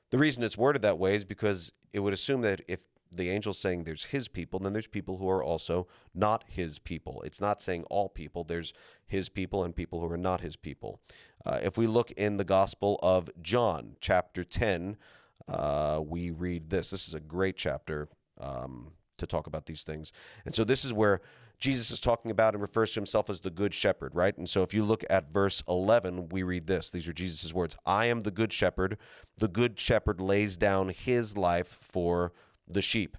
the 0.09 0.17
reason 0.17 0.43
it's 0.43 0.57
worded 0.57 0.81
that 0.81 0.99
way 0.99 1.15
is 1.15 1.23
because 1.23 1.71
it 1.93 1.99
would 1.99 2.13
assume 2.13 2.41
that 2.41 2.61
if 2.67 2.81
the 3.15 3.31
angel's 3.31 3.57
saying 3.57 3.83
there's 3.83 4.05
his 4.05 4.27
people, 4.27 4.59
then 4.59 4.73
there's 4.73 4.87
people 4.87 5.17
who 5.17 5.29
are 5.29 5.43
also 5.43 5.87
not 6.13 6.43
his 6.47 6.79
people. 6.79 7.21
It's 7.25 7.39
not 7.39 7.61
saying 7.61 7.85
all 7.89 8.09
people, 8.09 8.43
there's 8.43 8.73
his 9.05 9.29
people 9.29 9.63
and 9.63 9.75
people 9.75 10.01
who 10.01 10.11
are 10.11 10.17
not 10.17 10.41
his 10.41 10.55
people. 10.55 10.99
Uh, 11.45 11.59
if 11.63 11.77
we 11.77 11.87
look 11.87 12.11
in 12.11 12.37
the 12.37 12.43
Gospel 12.43 12.99
of 13.01 13.29
John, 13.41 13.95
chapter 14.01 14.43
10, 14.43 14.97
uh, 15.47 16.01
we 16.05 16.31
read 16.31 16.69
this. 16.69 16.89
This 16.89 17.07
is 17.07 17.13
a 17.13 17.21
great 17.21 17.55
chapter 17.55 18.07
um, 18.39 18.91
to 19.17 19.25
talk 19.25 19.47
about 19.47 19.65
these 19.65 19.83
things. 19.83 20.11
And 20.45 20.53
so 20.53 20.63
this 20.63 20.83
is 20.83 20.91
where 20.91 21.21
Jesus 21.59 21.89
is 21.89 21.99
talking 21.99 22.29
about 22.29 22.53
and 22.53 22.61
refers 22.61 22.93
to 22.93 22.99
himself 22.99 23.29
as 23.29 23.39
the 23.39 23.49
good 23.49 23.73
shepherd, 23.73 24.13
right? 24.13 24.37
And 24.37 24.47
so 24.47 24.61
if 24.61 24.73
you 24.73 24.83
look 24.83 25.03
at 25.09 25.31
verse 25.31 25.63
11, 25.67 26.29
we 26.29 26.43
read 26.43 26.67
this. 26.67 26.91
These 26.91 27.07
are 27.07 27.13
Jesus' 27.13 27.53
words 27.53 27.75
I 27.85 28.05
am 28.05 28.21
the 28.21 28.31
good 28.31 28.53
shepherd. 28.53 28.97
The 29.37 29.47
good 29.47 29.79
shepherd 29.79 30.21
lays 30.21 30.55
down 30.55 30.89
his 30.89 31.35
life 31.35 31.79
for 31.81 32.33
the 32.67 32.81
sheep. 32.81 33.17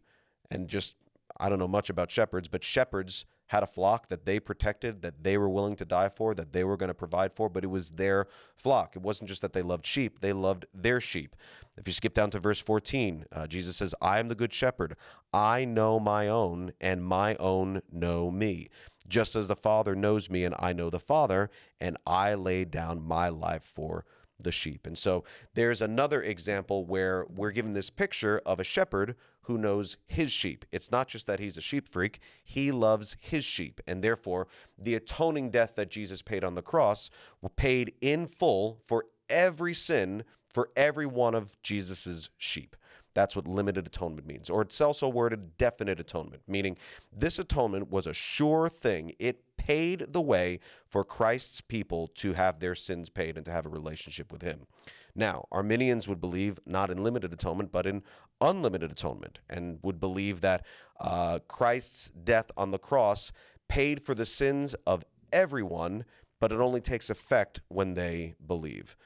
And 0.50 0.68
just, 0.68 0.94
I 1.40 1.48
don't 1.48 1.58
know 1.58 1.68
much 1.68 1.90
about 1.90 2.10
shepherds, 2.10 2.48
but 2.48 2.62
shepherds 2.62 3.26
had 3.48 3.62
a 3.62 3.66
flock 3.66 4.08
that 4.08 4.24
they 4.24 4.38
protected, 4.38 5.02
that 5.02 5.22
they 5.22 5.36
were 5.36 5.48
willing 5.48 5.76
to 5.76 5.84
die 5.84 6.08
for, 6.08 6.34
that 6.34 6.52
they 6.52 6.64
were 6.64 6.76
going 6.76 6.88
to 6.88 6.94
provide 6.94 7.32
for, 7.32 7.48
but 7.48 7.64
it 7.64 7.68
was 7.68 7.90
their 7.90 8.26
flock. 8.56 8.94
It 8.94 9.02
wasn't 9.02 9.28
just 9.28 9.42
that 9.42 9.52
they 9.52 9.62
loved 9.62 9.86
sheep, 9.86 10.20
they 10.20 10.32
loved 10.32 10.66
their 10.72 11.00
sheep. 11.00 11.34
If 11.76 11.86
you 11.86 11.92
skip 11.92 12.14
down 12.14 12.30
to 12.30 12.40
verse 12.40 12.58
14, 12.60 13.26
uh, 13.32 13.46
Jesus 13.46 13.76
says, 13.76 13.94
I 14.02 14.18
am 14.18 14.28
the 14.28 14.34
good 14.34 14.52
shepherd. 14.52 14.96
I 15.32 15.64
know 15.64 15.98
my 15.98 16.28
own, 16.28 16.72
and 16.80 17.04
my 17.04 17.36
own 17.36 17.82
know 17.90 18.30
me. 18.30 18.68
Just 19.06 19.34
as 19.36 19.48
the 19.48 19.56
Father 19.56 19.94
knows 19.94 20.28
me, 20.28 20.44
and 20.44 20.54
I 20.58 20.72
know 20.72 20.90
the 20.90 20.98
Father, 20.98 21.50
and 21.80 21.96
I 22.06 22.34
lay 22.34 22.64
down 22.64 23.00
my 23.02 23.28
life 23.28 23.64
for 23.64 24.04
the 24.40 24.52
sheep. 24.52 24.86
And 24.86 24.96
so 24.96 25.24
there's 25.54 25.82
another 25.82 26.22
example 26.22 26.84
where 26.84 27.26
we're 27.28 27.50
given 27.50 27.72
this 27.72 27.90
picture 27.90 28.40
of 28.46 28.60
a 28.60 28.64
shepherd 28.64 29.16
who 29.42 29.58
knows 29.58 29.96
his 30.06 30.30
sheep. 30.30 30.64
It's 30.70 30.92
not 30.92 31.08
just 31.08 31.26
that 31.26 31.40
he's 31.40 31.56
a 31.56 31.62
sheep 31.62 31.88
freak, 31.88 32.20
he 32.44 32.70
loves 32.70 33.16
his 33.18 33.44
sheep. 33.44 33.80
And 33.86 34.02
therefore, 34.04 34.46
the 34.78 34.94
atoning 34.94 35.50
death 35.50 35.74
that 35.76 35.90
Jesus 35.90 36.22
paid 36.22 36.44
on 36.44 36.54
the 36.54 36.62
cross 36.62 37.10
paid 37.56 37.94
in 38.00 38.26
full 38.26 38.78
for 38.84 39.06
every 39.28 39.74
sin 39.74 40.24
for 40.46 40.70
every 40.76 41.06
one 41.06 41.34
of 41.34 41.60
Jesus's 41.62 42.30
sheep. 42.36 42.76
That's 43.14 43.34
what 43.34 43.48
limited 43.48 43.86
atonement 43.86 44.26
means. 44.26 44.48
Or 44.48 44.62
it's 44.62 44.80
also 44.80 45.08
worded 45.08 45.56
definite 45.56 45.98
atonement, 45.98 46.42
meaning 46.46 46.76
this 47.12 47.38
atonement 47.38 47.90
was 47.90 48.06
a 48.06 48.14
sure 48.14 48.68
thing. 48.68 49.12
It 49.18 49.42
paid 49.68 50.14
the 50.14 50.20
way 50.20 50.58
for 50.86 51.04
Christ's 51.04 51.60
people 51.60 52.08
to 52.14 52.32
have 52.32 52.58
their 52.58 52.74
sins 52.74 53.10
paid 53.10 53.36
and 53.36 53.44
to 53.44 53.52
have 53.52 53.66
a 53.66 53.68
relationship 53.68 54.32
with 54.32 54.40
Him. 54.40 54.66
Now, 55.14 55.46
Arminians 55.52 56.08
would 56.08 56.22
believe 56.22 56.58
not 56.64 56.90
in 56.90 57.04
limited 57.04 57.34
atonement, 57.34 57.70
but 57.70 57.86
in 57.86 58.02
unlimited 58.40 58.90
atonement, 58.90 59.40
and 59.50 59.78
would 59.82 60.00
believe 60.00 60.40
that 60.40 60.64
uh, 61.00 61.40
Christ's 61.48 62.08
death 62.08 62.50
on 62.56 62.70
the 62.70 62.78
cross 62.78 63.30
paid 63.68 64.00
for 64.00 64.14
the 64.14 64.24
sins 64.24 64.74
of 64.86 65.04
everyone, 65.34 66.06
but 66.40 66.50
it 66.50 66.60
only 66.60 66.80
takes 66.80 67.10
effect 67.10 67.60
when 67.68 67.92
they 67.92 68.36
believe. 68.46 68.96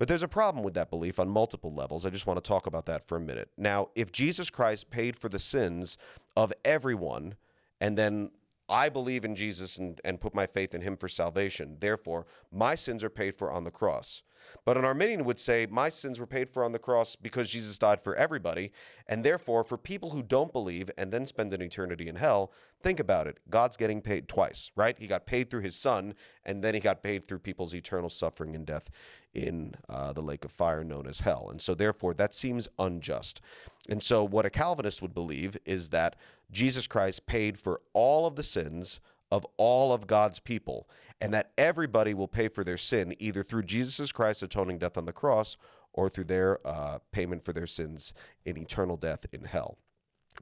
But 0.00 0.08
there's 0.08 0.24
a 0.24 0.28
problem 0.28 0.64
with 0.64 0.74
that 0.74 0.90
belief 0.90 1.20
on 1.20 1.28
multiple 1.28 1.72
levels. 1.72 2.04
I 2.04 2.10
just 2.10 2.26
want 2.26 2.42
to 2.42 2.48
talk 2.48 2.66
about 2.66 2.86
that 2.86 3.06
for 3.06 3.16
a 3.16 3.20
minute. 3.20 3.50
Now, 3.56 3.90
if 3.94 4.10
Jesus 4.10 4.50
Christ 4.50 4.90
paid 4.90 5.16
for 5.16 5.28
the 5.28 5.38
sins 5.38 5.96
of 6.36 6.52
everyone, 6.64 7.36
and 7.80 7.96
then 7.96 8.30
I 8.68 8.88
believe 8.88 9.24
in 9.24 9.34
Jesus 9.34 9.78
and, 9.78 10.00
and 10.04 10.20
put 10.20 10.34
my 10.34 10.46
faith 10.46 10.74
in 10.74 10.82
him 10.82 10.96
for 10.96 11.08
salvation. 11.08 11.76
Therefore, 11.80 12.26
my 12.52 12.74
sins 12.74 13.02
are 13.02 13.10
paid 13.10 13.34
for 13.34 13.50
on 13.50 13.64
the 13.64 13.70
cross. 13.70 14.22
But 14.64 14.76
an 14.76 14.84
Arminian 14.84 15.24
would 15.24 15.38
say, 15.38 15.66
my 15.66 15.88
sins 15.88 16.20
were 16.20 16.26
paid 16.26 16.50
for 16.50 16.64
on 16.64 16.72
the 16.72 16.78
cross 16.78 17.16
because 17.16 17.50
Jesus 17.50 17.78
died 17.78 18.00
for 18.00 18.14
everybody. 18.16 18.72
And 19.06 19.24
therefore, 19.24 19.64
for 19.64 19.78
people 19.78 20.10
who 20.10 20.22
don't 20.22 20.52
believe 20.52 20.90
and 20.98 21.12
then 21.12 21.26
spend 21.26 21.52
an 21.52 21.62
eternity 21.62 22.08
in 22.08 22.16
hell, 22.16 22.52
think 22.82 23.00
about 23.00 23.26
it. 23.26 23.38
God's 23.48 23.76
getting 23.76 24.00
paid 24.00 24.28
twice, 24.28 24.70
right? 24.76 24.98
He 24.98 25.06
got 25.06 25.26
paid 25.26 25.50
through 25.50 25.62
his 25.62 25.76
son, 25.76 26.14
and 26.44 26.62
then 26.62 26.74
he 26.74 26.80
got 26.80 27.02
paid 27.02 27.24
through 27.24 27.40
people's 27.40 27.74
eternal 27.74 28.08
suffering 28.08 28.54
and 28.54 28.66
death 28.66 28.90
in 29.34 29.74
uh, 29.88 30.12
the 30.12 30.22
lake 30.22 30.44
of 30.44 30.50
fire 30.50 30.84
known 30.84 31.06
as 31.06 31.20
hell. 31.20 31.48
And 31.50 31.60
so, 31.60 31.74
therefore, 31.74 32.14
that 32.14 32.34
seems 32.34 32.68
unjust. 32.78 33.40
And 33.88 34.02
so, 34.02 34.24
what 34.24 34.46
a 34.46 34.50
Calvinist 34.50 35.02
would 35.02 35.14
believe 35.14 35.56
is 35.64 35.88
that 35.90 36.16
Jesus 36.50 36.86
Christ 36.86 37.26
paid 37.26 37.58
for 37.58 37.80
all 37.92 38.26
of 38.26 38.36
the 38.36 38.42
sins 38.42 39.00
of 39.30 39.46
all 39.56 39.92
of 39.92 40.06
God's 40.06 40.38
people, 40.38 40.88
and 41.20 41.34
that 41.34 41.50
everybody 41.58 42.14
will 42.14 42.28
pay 42.28 42.48
for 42.48 42.64
their 42.64 42.76
sin 42.76 43.14
either 43.18 43.42
through 43.42 43.62
Jesus 43.64 44.12
Christ's 44.12 44.42
atoning 44.44 44.78
death 44.78 44.96
on 44.96 45.04
the 45.04 45.12
cross 45.12 45.56
or 45.92 46.08
through 46.08 46.24
their 46.24 46.66
uh, 46.66 46.98
payment 47.12 47.44
for 47.44 47.52
their 47.52 47.66
sins 47.66 48.14
in 48.44 48.56
eternal 48.56 48.96
death 48.96 49.26
in 49.32 49.44
hell. 49.44 49.78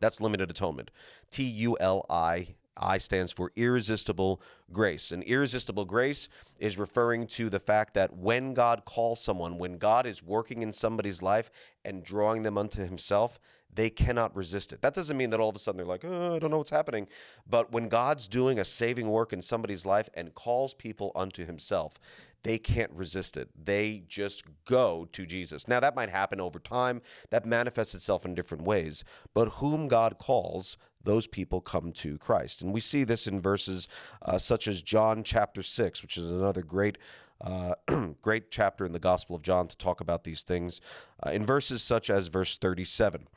That's 0.01 0.21
limited 0.21 0.51
atonement. 0.51 0.91
T 1.31 1.45
U 1.45 1.77
L 1.81 2.05
I 2.11 2.57
I 2.77 2.99
stands 2.99 3.33
for 3.33 3.53
irresistible 3.57 4.41
grace. 4.73 5.13
And 5.13 5.23
irresistible 5.23 5.85
grace 5.85 6.29
is 6.59 6.79
referring 6.79 7.27
to 7.29 7.49
the 7.49 7.61
fact 7.61 7.95
that 7.95 8.17
when 8.17 8.55
God 8.55 8.85
calls 8.85 9.21
someone, 9.21 9.59
when 9.59 9.79
God 9.79 10.07
is 10.07 10.23
working 10.23 10.63
in 10.63 10.73
somebody's 10.73 11.23
life 11.23 11.51
and 11.85 12.05
drawing 12.05 12.43
them 12.43 12.59
unto 12.59 12.85
himself, 12.85 13.39
they 13.73 13.91
cannot 13.91 14.35
resist 14.35 14.73
it. 14.73 14.81
That 14.81 14.95
doesn't 14.95 15.17
mean 15.17 15.31
that 15.31 15.41
all 15.41 15.51
of 15.51 15.57
a 15.57 15.59
sudden 15.59 15.77
they're 15.77 15.87
like, 15.87 16.05
oh, 16.05 16.35
I 16.35 16.39
don't 16.39 16.51
know 16.51 16.59
what's 16.59 16.71
happening. 16.71 17.09
But 17.49 17.73
when 17.73 17.89
God's 17.89 18.27
doing 18.27 18.59
a 18.59 18.65
saving 18.65 19.09
work 19.09 19.33
in 19.33 19.43
somebody's 19.43 19.85
life 19.85 20.09
and 20.15 20.35
calls 20.35 20.73
people 20.73 21.13
unto 21.15 21.45
himself, 21.45 21.99
they 22.43 22.59
can't 22.59 22.93
resist 22.93 23.37
it. 23.37 23.49
They 23.63 24.05
just 24.09 24.45
go 24.67 25.09
to 25.13 25.27
Jesus. 25.27 25.67
Now, 25.67 25.81
that 25.81 25.97
might 25.97 26.11
happen 26.11 26.41
over 26.41 26.59
time, 26.59 27.03
that 27.31 27.45
manifests 27.45 27.95
itself 27.95 28.25
in 28.25 28.35
different 28.35 28.65
ways. 28.65 29.05
But 29.35 29.55
whom 29.55 29.89
God 29.89 30.19
calls, 30.19 30.77
those 31.07 31.27
people 31.27 31.63
come 31.63 31.93
to 31.93 32.19
Christ. 32.19 32.61
And 32.61 32.73
we 32.73 32.81
see 32.81 33.05
this 33.05 33.27
in 33.27 33.41
verses 33.41 33.89
uh, 34.23 34.37
such 34.37 34.69
as 34.69 34.83
John 34.83 35.23
chapter 35.23 35.63
6, 35.63 36.03
which 36.03 36.19
is 36.19 36.31
another 36.31 36.63
great. 36.63 36.99
Uh, 37.39 37.75
great 38.23 38.51
chapter 38.51 38.87
in 38.87 38.93
the 38.93 38.99
Gospel 38.99 39.37
of 39.37 39.43
John 39.43 39.69
to 39.69 39.77
talk 39.77 40.01
about 40.01 40.25
these 40.25 40.43
things. 40.43 40.81
Uh, 41.23 41.31
in 41.31 41.45
verses 41.45 41.83
such 41.83 42.09
as 42.09 42.29
verse 42.29 42.57
37 42.57 43.29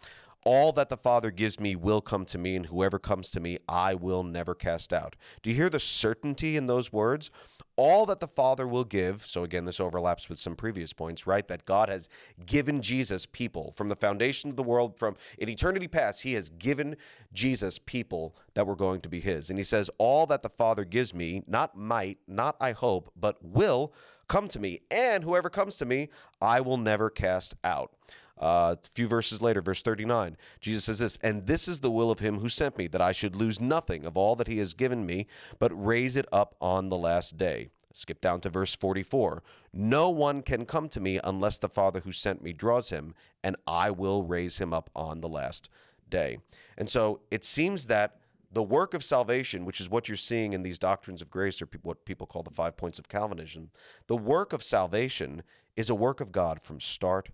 all 0.45 0.71
that 0.73 0.89
the 0.89 0.97
Father 0.97 1.31
gives 1.31 1.59
me 1.59 1.75
will 1.75 2.01
come 2.01 2.25
to 2.25 2.37
me, 2.37 2.55
and 2.55 2.67
whoever 2.67 2.97
comes 2.97 3.29
to 3.31 3.39
me, 3.39 3.57
I 3.67 3.93
will 3.93 4.23
never 4.23 4.55
cast 4.55 4.93
out. 4.93 5.15
Do 5.41 5.49
you 5.49 5.55
hear 5.55 5.69
the 5.69 5.79
certainty 5.79 6.55
in 6.55 6.65
those 6.65 6.93
words? 6.93 7.29
All 7.75 8.05
that 8.07 8.19
the 8.19 8.27
Father 8.27 8.67
will 8.67 8.83
give, 8.83 9.25
so 9.25 9.43
again, 9.43 9.65
this 9.65 9.79
overlaps 9.79 10.27
with 10.27 10.39
some 10.39 10.55
previous 10.55 10.91
points, 10.91 11.25
right? 11.25 11.47
That 11.47 11.65
God 11.65 11.89
has 11.89 12.09
given 12.45 12.81
Jesus 12.81 13.25
people 13.25 13.73
from 13.75 13.87
the 13.87 13.95
foundation 13.95 14.49
of 14.49 14.55
the 14.55 14.63
world, 14.63 14.97
from 14.97 15.15
in 15.37 15.49
eternity 15.49 15.87
past, 15.87 16.23
He 16.23 16.33
has 16.33 16.49
given 16.49 16.95
Jesus 17.33 17.79
people 17.79 18.35
that 18.53 18.67
were 18.67 18.75
going 18.75 19.01
to 19.01 19.09
be 19.09 19.19
His. 19.19 19.49
And 19.49 19.59
He 19.59 19.63
says, 19.63 19.89
All 19.97 20.25
that 20.27 20.41
the 20.41 20.49
Father 20.49 20.83
gives 20.83 21.13
me, 21.13 21.43
not 21.47 21.77
might, 21.77 22.17
not 22.27 22.55
I 22.59 22.71
hope, 22.73 23.11
but 23.15 23.37
will 23.41 23.93
come 24.29 24.47
to 24.47 24.59
me, 24.59 24.79
and 24.89 25.25
whoever 25.25 25.49
comes 25.49 25.75
to 25.77 25.85
me, 25.85 26.07
I 26.41 26.61
will 26.61 26.77
never 26.77 27.09
cast 27.09 27.55
out. 27.63 27.91
Uh, 28.39 28.75
a 28.81 28.89
few 28.93 29.07
verses 29.07 29.41
later, 29.41 29.61
verse 29.61 29.81
39, 29.81 30.37
Jesus 30.61 30.85
says 30.85 30.99
this, 30.99 31.17
And 31.21 31.45
this 31.45 31.67
is 31.67 31.79
the 31.79 31.91
will 31.91 32.09
of 32.09 32.19
him 32.19 32.39
who 32.39 32.47
sent 32.47 32.77
me, 32.77 32.87
that 32.87 33.01
I 33.01 33.11
should 33.11 33.35
lose 33.35 33.59
nothing 33.59 34.05
of 34.05 34.15
all 34.15 34.35
that 34.37 34.47
he 34.47 34.59
has 34.59 34.73
given 34.73 35.05
me, 35.05 35.27
but 35.59 35.71
raise 35.73 36.15
it 36.15 36.25
up 36.31 36.55
on 36.61 36.89
the 36.89 36.97
last 36.97 37.37
day. 37.37 37.69
Skip 37.91 38.21
down 38.21 38.39
to 38.41 38.49
verse 38.49 38.75
44. 38.75 39.43
No 39.73 40.09
one 40.09 40.41
can 40.41 40.65
come 40.65 40.87
to 40.89 40.99
me 40.99 41.19
unless 41.23 41.57
the 41.57 41.67
Father 41.69 42.01
who 42.01 42.11
sent 42.11 42.41
me 42.41 42.53
draws 42.53 42.89
him, 42.89 43.13
and 43.43 43.55
I 43.67 43.91
will 43.91 44.23
raise 44.23 44.59
him 44.59 44.73
up 44.73 44.89
on 44.95 45.21
the 45.21 45.29
last 45.29 45.69
day. 46.09 46.39
And 46.77 46.89
so 46.89 47.21
it 47.31 47.43
seems 47.43 47.87
that 47.87 48.17
the 48.51 48.63
work 48.63 48.93
of 48.93 49.03
salvation, 49.03 49.65
which 49.65 49.81
is 49.81 49.89
what 49.89 50.07
you're 50.07 50.17
seeing 50.17 50.53
in 50.53 50.63
these 50.63 50.79
doctrines 50.79 51.21
of 51.21 51.29
grace, 51.29 51.61
or 51.61 51.69
what 51.81 52.05
people 52.05 52.25
call 52.25 52.43
the 52.43 52.49
five 52.49 52.77
points 52.77 52.99
of 52.99 53.09
Calvinism, 53.09 53.69
the 54.07 54.17
work 54.17 54.53
of 54.53 54.63
salvation 54.63 55.43
is 55.75 55.89
a 55.89 55.95
work 55.95 56.19
of 56.19 56.31
God 56.31 56.61
from 56.61 56.79
start 56.79 57.29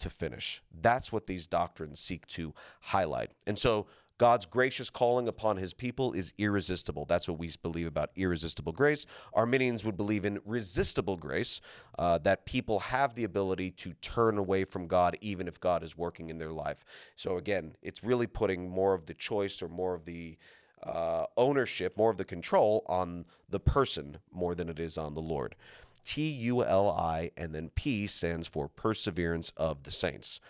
to 0.00 0.10
finish. 0.10 0.62
That's 0.80 1.12
what 1.12 1.26
these 1.26 1.46
doctrines 1.46 2.00
seek 2.00 2.26
to 2.28 2.54
highlight. 2.80 3.30
And 3.46 3.58
so 3.58 3.86
God's 4.20 4.44
gracious 4.44 4.90
calling 4.90 5.28
upon 5.28 5.56
his 5.56 5.72
people 5.72 6.12
is 6.12 6.34
irresistible. 6.36 7.06
That's 7.06 7.26
what 7.26 7.38
we 7.38 7.50
believe 7.62 7.86
about 7.86 8.10
irresistible 8.16 8.72
grace. 8.72 9.06
Arminians 9.32 9.82
would 9.82 9.96
believe 9.96 10.26
in 10.26 10.40
resistible 10.44 11.16
grace, 11.16 11.62
uh, 11.98 12.18
that 12.18 12.44
people 12.44 12.80
have 12.80 13.14
the 13.14 13.24
ability 13.24 13.70
to 13.70 13.94
turn 14.02 14.36
away 14.36 14.64
from 14.66 14.86
God 14.86 15.16
even 15.22 15.48
if 15.48 15.58
God 15.58 15.82
is 15.82 15.96
working 15.96 16.28
in 16.28 16.36
their 16.36 16.52
life. 16.52 16.84
So 17.16 17.38
again, 17.38 17.76
it's 17.80 18.04
really 18.04 18.26
putting 18.26 18.68
more 18.68 18.92
of 18.92 19.06
the 19.06 19.14
choice 19.14 19.62
or 19.62 19.68
more 19.68 19.94
of 19.94 20.04
the 20.04 20.36
uh, 20.82 21.24
ownership, 21.38 21.96
more 21.96 22.10
of 22.10 22.18
the 22.18 22.24
control 22.26 22.84
on 22.88 23.24
the 23.48 23.60
person 23.60 24.18
more 24.32 24.54
than 24.54 24.68
it 24.68 24.78
is 24.78 24.98
on 24.98 25.14
the 25.14 25.22
Lord. 25.22 25.56
T 26.04 26.28
U 26.28 26.64
L 26.64 26.90
I, 26.90 27.30
and 27.36 27.54
then 27.54 27.70
P 27.74 28.06
stands 28.06 28.46
for 28.46 28.68
perseverance 28.68 29.52
of 29.56 29.82
the 29.84 29.90
saints. 29.90 30.40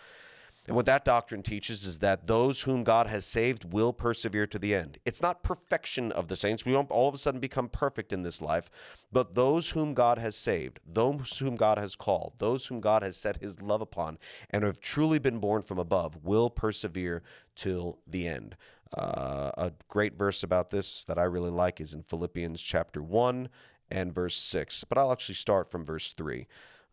And 0.67 0.75
what 0.75 0.85
that 0.85 1.03
doctrine 1.03 1.41
teaches 1.41 1.85
is 1.85 1.99
that 1.99 2.27
those 2.27 2.61
whom 2.61 2.83
God 2.83 3.07
has 3.07 3.25
saved 3.25 3.73
will 3.73 3.91
persevere 3.91 4.45
to 4.47 4.59
the 4.59 4.75
end. 4.75 4.99
It's 5.05 5.21
not 5.21 5.41
perfection 5.41 6.11
of 6.11 6.27
the 6.27 6.35
saints. 6.35 6.65
We 6.65 6.71
don't 6.71 6.91
all 6.91 7.09
of 7.09 7.15
a 7.15 7.17
sudden 7.17 7.39
become 7.39 7.67
perfect 7.67 8.13
in 8.13 8.21
this 8.21 8.43
life, 8.43 8.69
but 9.11 9.33
those 9.33 9.71
whom 9.71 9.95
God 9.95 10.19
has 10.19 10.35
saved, 10.35 10.79
those 10.85 11.39
whom 11.39 11.55
God 11.55 11.79
has 11.79 11.95
called, 11.95 12.33
those 12.37 12.67
whom 12.67 12.79
God 12.79 13.01
has 13.01 13.17
set 13.17 13.41
his 13.41 13.59
love 13.59 13.81
upon, 13.81 14.19
and 14.51 14.63
have 14.63 14.79
truly 14.79 15.17
been 15.17 15.39
born 15.39 15.63
from 15.63 15.79
above 15.79 16.23
will 16.23 16.51
persevere 16.51 17.23
till 17.55 17.97
the 18.05 18.27
end. 18.27 18.55
Uh, 18.95 19.51
a 19.57 19.71
great 19.87 20.15
verse 20.17 20.43
about 20.43 20.69
this 20.69 21.03
that 21.05 21.17
I 21.17 21.23
really 21.23 21.49
like 21.49 21.81
is 21.81 21.93
in 21.93 22.03
Philippians 22.03 22.61
chapter 22.61 23.01
1 23.01 23.49
and 23.91 24.13
verse 24.13 24.35
6. 24.35 24.85
But 24.85 24.97
I'll 24.97 25.11
actually 25.11 25.35
start 25.35 25.69
from 25.69 25.85
verse 25.85 26.13
3. 26.13 26.47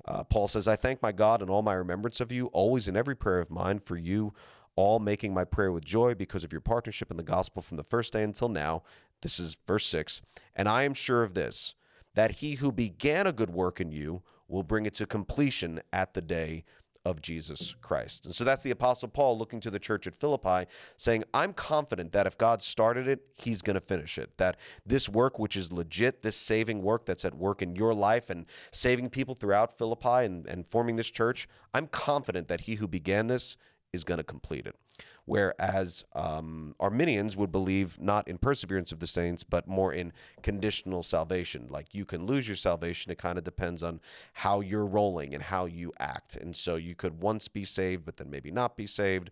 Uh, 0.04 0.24
Paul 0.24 0.48
says, 0.48 0.68
I 0.68 0.76
thank 0.76 1.02
my 1.02 1.12
God 1.12 1.42
in 1.42 1.50
all 1.50 1.62
my 1.62 1.74
remembrance 1.74 2.20
of 2.20 2.32
you, 2.32 2.46
always 2.46 2.88
in 2.88 2.96
every 2.96 3.16
prayer 3.16 3.40
of 3.40 3.50
mine 3.50 3.78
for 3.78 3.96
you, 3.96 4.32
all 4.76 4.98
making 4.98 5.34
my 5.34 5.44
prayer 5.44 5.72
with 5.72 5.84
joy 5.84 6.14
because 6.14 6.44
of 6.44 6.52
your 6.52 6.60
partnership 6.60 7.10
in 7.10 7.16
the 7.16 7.22
gospel 7.22 7.62
from 7.62 7.76
the 7.76 7.84
first 7.84 8.12
day 8.12 8.22
until 8.22 8.48
now. 8.48 8.82
This 9.22 9.40
is 9.40 9.56
verse 9.66 9.86
6. 9.86 10.22
And 10.54 10.68
I 10.68 10.84
am 10.84 10.94
sure 10.94 11.22
of 11.22 11.34
this, 11.34 11.74
that 12.14 12.36
he 12.36 12.54
who 12.54 12.72
began 12.72 13.26
a 13.26 13.32
good 13.32 13.50
work 13.50 13.80
in 13.80 13.90
you 13.90 14.22
will 14.46 14.62
bring 14.62 14.86
it 14.86 14.94
to 14.94 15.06
completion 15.06 15.80
at 15.92 16.14
the 16.14 16.22
day 16.22 16.64
of 17.08 17.22
Jesus 17.22 17.74
Christ. 17.80 18.26
And 18.26 18.34
so 18.34 18.44
that's 18.44 18.62
the 18.62 18.70
Apostle 18.70 19.08
Paul 19.08 19.38
looking 19.38 19.60
to 19.60 19.70
the 19.70 19.78
church 19.78 20.06
at 20.06 20.14
Philippi, 20.14 20.70
saying, 20.96 21.24
I'm 21.32 21.52
confident 21.52 22.12
that 22.12 22.26
if 22.26 22.36
God 22.36 22.62
started 22.62 23.08
it, 23.08 23.20
he's 23.34 23.62
going 23.62 23.74
to 23.74 23.80
finish 23.80 24.18
it. 24.18 24.36
That 24.36 24.56
this 24.84 25.08
work, 25.08 25.38
which 25.38 25.56
is 25.56 25.72
legit, 25.72 26.22
this 26.22 26.36
saving 26.36 26.82
work 26.82 27.06
that's 27.06 27.24
at 27.24 27.34
work 27.34 27.62
in 27.62 27.74
your 27.74 27.94
life 27.94 28.30
and 28.30 28.46
saving 28.70 29.10
people 29.10 29.34
throughout 29.34 29.76
Philippi 29.76 30.24
and, 30.24 30.46
and 30.46 30.66
forming 30.66 30.96
this 30.96 31.10
church, 31.10 31.48
I'm 31.72 31.86
confident 31.86 32.48
that 32.48 32.62
he 32.62 32.76
who 32.76 32.86
began 32.86 33.26
this 33.26 33.56
is 33.92 34.04
going 34.04 34.18
to 34.18 34.24
complete 34.24 34.66
it. 34.66 34.76
Whereas 35.24 36.04
um, 36.14 36.74
Arminians 36.80 37.36
would 37.36 37.52
believe 37.52 38.00
not 38.00 38.26
in 38.26 38.38
perseverance 38.38 38.92
of 38.92 38.98
the 38.98 39.06
saints, 39.06 39.44
but 39.44 39.68
more 39.68 39.92
in 39.92 40.12
conditional 40.42 41.02
salvation. 41.02 41.66
Like 41.68 41.94
you 41.94 42.06
can 42.06 42.26
lose 42.26 42.48
your 42.48 42.56
salvation. 42.56 43.12
It 43.12 43.18
kind 43.18 43.36
of 43.36 43.44
depends 43.44 43.82
on 43.82 44.00
how 44.32 44.60
you're 44.60 44.86
rolling 44.86 45.34
and 45.34 45.42
how 45.42 45.66
you 45.66 45.92
act. 45.98 46.36
And 46.36 46.56
so 46.56 46.76
you 46.76 46.94
could 46.94 47.20
once 47.20 47.46
be 47.46 47.64
saved, 47.64 48.06
but 48.06 48.16
then 48.16 48.30
maybe 48.30 48.50
not 48.50 48.76
be 48.76 48.86
saved. 48.86 49.30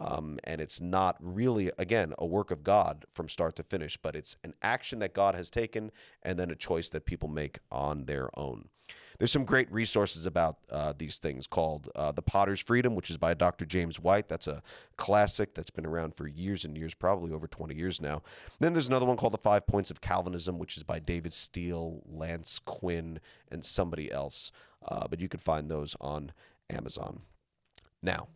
Um, 0.00 0.38
and 0.44 0.60
it's 0.60 0.80
not 0.80 1.16
really, 1.18 1.72
again, 1.78 2.12
a 2.18 2.26
work 2.26 2.50
of 2.50 2.62
God 2.62 3.04
from 3.10 3.28
start 3.28 3.56
to 3.56 3.62
finish, 3.62 3.96
but 3.96 4.14
it's 4.14 4.36
an 4.44 4.54
action 4.62 5.00
that 5.00 5.14
God 5.14 5.34
has 5.34 5.50
taken 5.50 5.90
and 6.22 6.38
then 6.38 6.50
a 6.50 6.54
choice 6.54 6.88
that 6.90 7.04
people 7.04 7.28
make 7.28 7.58
on 7.72 8.04
their 8.04 8.28
own. 8.38 8.68
There's 9.18 9.32
some 9.32 9.44
great 9.44 9.70
resources 9.72 10.26
about 10.26 10.58
uh, 10.70 10.92
these 10.96 11.18
things 11.18 11.48
called 11.48 11.88
uh, 11.96 12.12
The 12.12 12.22
Potter's 12.22 12.60
Freedom, 12.60 12.94
which 12.94 13.10
is 13.10 13.16
by 13.16 13.34
Dr. 13.34 13.66
James 13.66 13.98
White. 13.98 14.28
That's 14.28 14.46
a 14.46 14.62
classic 14.96 15.54
that's 15.54 15.70
been 15.70 15.86
around 15.86 16.14
for 16.14 16.28
years 16.28 16.64
and 16.64 16.76
years, 16.76 16.94
probably 16.94 17.32
over 17.32 17.48
20 17.48 17.74
years 17.74 18.00
now. 18.00 18.22
then 18.60 18.74
there's 18.74 18.86
another 18.86 19.06
one 19.06 19.16
called 19.16 19.32
The 19.32 19.38
Five 19.38 19.66
Points 19.66 19.90
of 19.90 20.00
Calvinism, 20.00 20.58
which 20.58 20.76
is 20.76 20.84
by 20.84 21.00
David 21.00 21.32
Steele, 21.32 22.02
Lance 22.06 22.60
Quinn, 22.60 23.18
and 23.50 23.64
somebody 23.64 24.10
else. 24.12 24.52
Uh, 24.86 25.08
but 25.08 25.20
you 25.20 25.28
could 25.28 25.42
find 25.42 25.68
those 25.68 25.96
on 26.00 26.30
Amazon. 26.70 27.22
Now, 28.00 28.28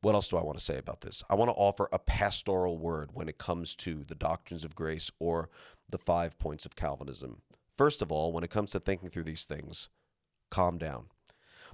what 0.00 0.14
else 0.14 0.28
do 0.28 0.36
I 0.36 0.42
want 0.42 0.58
to 0.58 0.64
say 0.64 0.78
about 0.78 1.00
this? 1.00 1.22
I 1.30 1.34
want 1.34 1.50
to 1.50 1.54
offer 1.54 1.88
a 1.92 1.98
pastoral 1.98 2.78
word 2.78 3.10
when 3.14 3.28
it 3.28 3.38
comes 3.38 3.74
to 3.76 4.04
the 4.04 4.14
doctrines 4.14 4.64
of 4.64 4.74
grace 4.74 5.10
or 5.18 5.50
the 5.88 5.98
five 5.98 6.38
points 6.38 6.66
of 6.66 6.76
Calvinism. 6.76 7.42
First 7.78 8.02
of 8.02 8.10
all, 8.10 8.32
when 8.32 8.42
it 8.42 8.50
comes 8.50 8.72
to 8.72 8.80
thinking 8.80 9.08
through 9.08 9.22
these 9.22 9.44
things, 9.44 9.88
calm 10.50 10.78
down. 10.78 11.06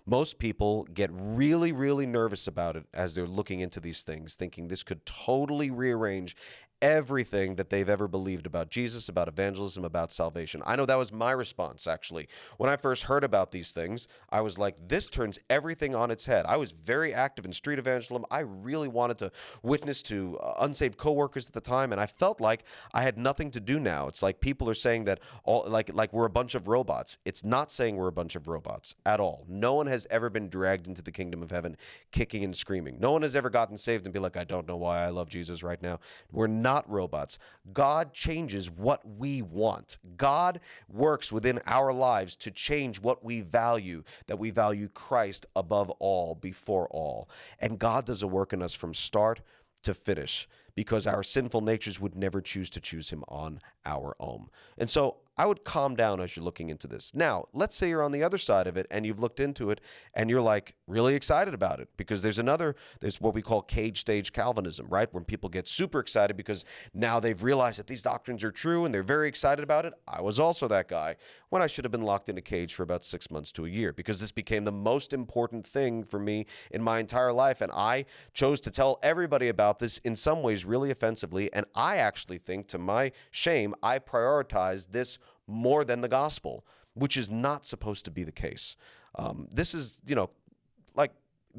Most 0.04 0.38
people 0.38 0.84
get 0.92 1.08
really, 1.10 1.72
really 1.72 2.04
nervous 2.04 2.46
about 2.46 2.76
it 2.76 2.84
as 2.92 3.14
they're 3.14 3.26
looking 3.26 3.60
into 3.60 3.80
these 3.80 4.02
things, 4.02 4.34
thinking 4.34 4.68
this 4.68 4.82
could 4.82 5.06
totally 5.06 5.70
rearrange 5.70 6.36
everything 6.84 7.54
that 7.54 7.70
they've 7.70 7.88
ever 7.88 8.06
believed 8.06 8.44
about 8.44 8.68
Jesus, 8.68 9.08
about 9.08 9.26
evangelism, 9.26 9.86
about 9.86 10.12
salvation. 10.12 10.62
I 10.66 10.76
know 10.76 10.84
that 10.84 10.98
was 10.98 11.14
my 11.14 11.32
response, 11.32 11.86
actually. 11.86 12.28
When 12.58 12.68
I 12.68 12.76
first 12.76 13.04
heard 13.04 13.24
about 13.24 13.52
these 13.52 13.72
things, 13.72 14.06
I 14.28 14.42
was 14.42 14.58
like, 14.58 14.76
this 14.86 15.08
turns 15.08 15.38
everything 15.48 15.96
on 15.96 16.10
its 16.10 16.26
head. 16.26 16.44
I 16.46 16.58
was 16.58 16.72
very 16.72 17.14
active 17.14 17.46
in 17.46 17.54
street 17.54 17.78
evangelism. 17.78 18.26
I 18.30 18.40
really 18.40 18.88
wanted 18.88 19.16
to 19.18 19.32
witness 19.62 20.02
to 20.02 20.38
uh, 20.40 20.56
unsaved 20.60 20.98
coworkers 20.98 21.46
at 21.46 21.54
the 21.54 21.60
time, 21.62 21.90
and 21.90 21.98
I 21.98 22.04
felt 22.04 22.38
like 22.38 22.64
I 22.92 23.00
had 23.00 23.16
nothing 23.16 23.50
to 23.52 23.60
do 23.60 23.80
now. 23.80 24.06
It's 24.06 24.22
like 24.22 24.40
people 24.40 24.68
are 24.68 24.74
saying 24.74 25.04
that 25.04 25.20
all 25.44 25.64
like 25.66 25.90
like 25.94 26.12
we're 26.12 26.26
a 26.26 26.30
bunch 26.30 26.54
of 26.54 26.68
robots. 26.68 27.16
It's 27.24 27.44
not 27.44 27.72
saying 27.72 27.96
we're 27.96 28.08
a 28.08 28.12
bunch 28.12 28.36
of 28.36 28.46
robots 28.46 28.94
at 29.06 29.20
all. 29.20 29.46
No 29.48 29.72
one 29.72 29.86
has 29.86 30.06
ever 30.10 30.28
been 30.28 30.50
dragged 30.50 30.86
into 30.86 31.00
the 31.00 31.12
kingdom 31.12 31.42
of 31.42 31.50
heaven 31.50 31.78
kicking 32.12 32.44
and 32.44 32.54
screaming. 32.54 32.98
No 33.00 33.10
one 33.10 33.22
has 33.22 33.34
ever 33.34 33.48
gotten 33.48 33.78
saved 33.78 34.04
and 34.04 34.12
be 34.12 34.18
like, 34.18 34.36
I 34.36 34.44
don't 34.44 34.68
know 34.68 34.76
why 34.76 35.02
I 35.02 35.08
love 35.08 35.30
Jesus 35.30 35.62
right 35.62 35.80
now. 35.80 35.98
We're 36.30 36.46
not 36.46 36.73
not 36.74 36.90
robots. 36.90 37.38
God 37.72 38.12
changes 38.12 38.68
what 38.68 39.00
we 39.06 39.42
want. 39.42 39.98
God 40.16 40.58
works 40.88 41.30
within 41.30 41.60
our 41.66 41.92
lives 41.92 42.34
to 42.36 42.50
change 42.50 43.00
what 43.00 43.24
we 43.24 43.42
value, 43.42 44.02
that 44.26 44.40
we 44.40 44.50
value 44.50 44.88
Christ 44.88 45.46
above 45.54 45.90
all, 46.00 46.34
before 46.34 46.88
all. 46.88 47.28
And 47.60 47.78
God 47.78 48.06
does 48.06 48.24
a 48.24 48.26
work 48.26 48.52
in 48.52 48.60
us 48.60 48.74
from 48.74 48.92
start 48.92 49.40
to 49.84 49.94
finish 49.94 50.48
because 50.74 51.06
our 51.06 51.22
sinful 51.22 51.60
natures 51.60 52.00
would 52.00 52.16
never 52.16 52.40
choose 52.40 52.68
to 52.70 52.80
choose 52.80 53.10
him 53.10 53.22
on 53.28 53.60
our 53.86 54.16
own. 54.18 54.48
And 54.76 54.90
so 54.90 55.18
I 55.38 55.46
would 55.46 55.62
calm 55.62 55.94
down 55.94 56.20
as 56.20 56.34
you're 56.34 56.44
looking 56.44 56.70
into 56.70 56.88
this. 56.88 57.14
Now, 57.14 57.46
let's 57.52 57.76
say 57.76 57.88
you're 57.88 58.02
on 58.02 58.10
the 58.10 58.24
other 58.24 58.38
side 58.38 58.66
of 58.66 58.76
it 58.76 58.88
and 58.90 59.06
you've 59.06 59.20
looked 59.20 59.38
into 59.38 59.70
it 59.70 59.80
and 60.14 60.28
you're 60.28 60.40
like 60.40 60.74
really 60.86 61.14
excited 61.14 61.54
about 61.54 61.80
it 61.80 61.88
because 61.96 62.22
there's 62.22 62.38
another, 62.38 62.76
there's 63.00 63.20
what 63.20 63.34
we 63.34 63.40
call 63.40 63.62
cage 63.62 64.00
stage 64.00 64.32
Calvinism, 64.32 64.86
right? 64.88 65.12
When 65.12 65.24
people 65.24 65.48
get 65.48 65.66
super 65.66 65.98
excited 65.98 66.36
because 66.36 66.64
now 66.92 67.20
they've 67.20 67.42
realized 67.42 67.78
that 67.78 67.86
these 67.86 68.02
doctrines 68.02 68.44
are 68.44 68.50
true 68.50 68.84
and 68.84 68.94
they're 68.94 69.02
very 69.02 69.28
excited 69.28 69.62
about 69.62 69.86
it. 69.86 69.94
I 70.06 70.20
was 70.20 70.38
also 70.38 70.68
that 70.68 70.88
guy 70.88 71.16
when 71.48 71.62
I 71.62 71.66
should 71.66 71.84
have 71.84 71.92
been 71.92 72.02
locked 72.02 72.28
in 72.28 72.36
a 72.36 72.42
cage 72.42 72.74
for 72.74 72.82
about 72.82 73.04
six 73.04 73.30
months 73.30 73.52
to 73.52 73.64
a 73.64 73.68
year 73.68 73.92
because 73.92 74.20
this 74.20 74.32
became 74.32 74.64
the 74.64 74.72
most 74.72 75.12
important 75.12 75.66
thing 75.66 76.04
for 76.04 76.18
me 76.18 76.46
in 76.70 76.82
my 76.82 76.98
entire 76.98 77.32
life. 77.32 77.60
And 77.60 77.72
I 77.72 78.04
chose 78.32 78.60
to 78.62 78.70
tell 78.70 78.98
everybody 79.02 79.48
about 79.48 79.78
this 79.78 79.98
in 79.98 80.16
some 80.16 80.42
ways 80.42 80.64
really 80.64 80.90
offensively. 80.90 81.52
And 81.52 81.64
I 81.74 81.96
actually 81.96 82.38
think, 82.38 82.66
to 82.68 82.78
my 82.78 83.12
shame, 83.30 83.74
I 83.82 83.98
prioritized 83.98 84.90
this 84.90 85.18
more 85.46 85.84
than 85.84 86.00
the 86.00 86.08
gospel, 86.08 86.66
which 86.94 87.16
is 87.16 87.30
not 87.30 87.64
supposed 87.64 88.04
to 88.04 88.10
be 88.10 88.24
the 88.24 88.32
case. 88.32 88.76
Um, 89.16 89.48
this 89.52 89.74
is, 89.74 90.02
you 90.04 90.14
know, 90.14 90.30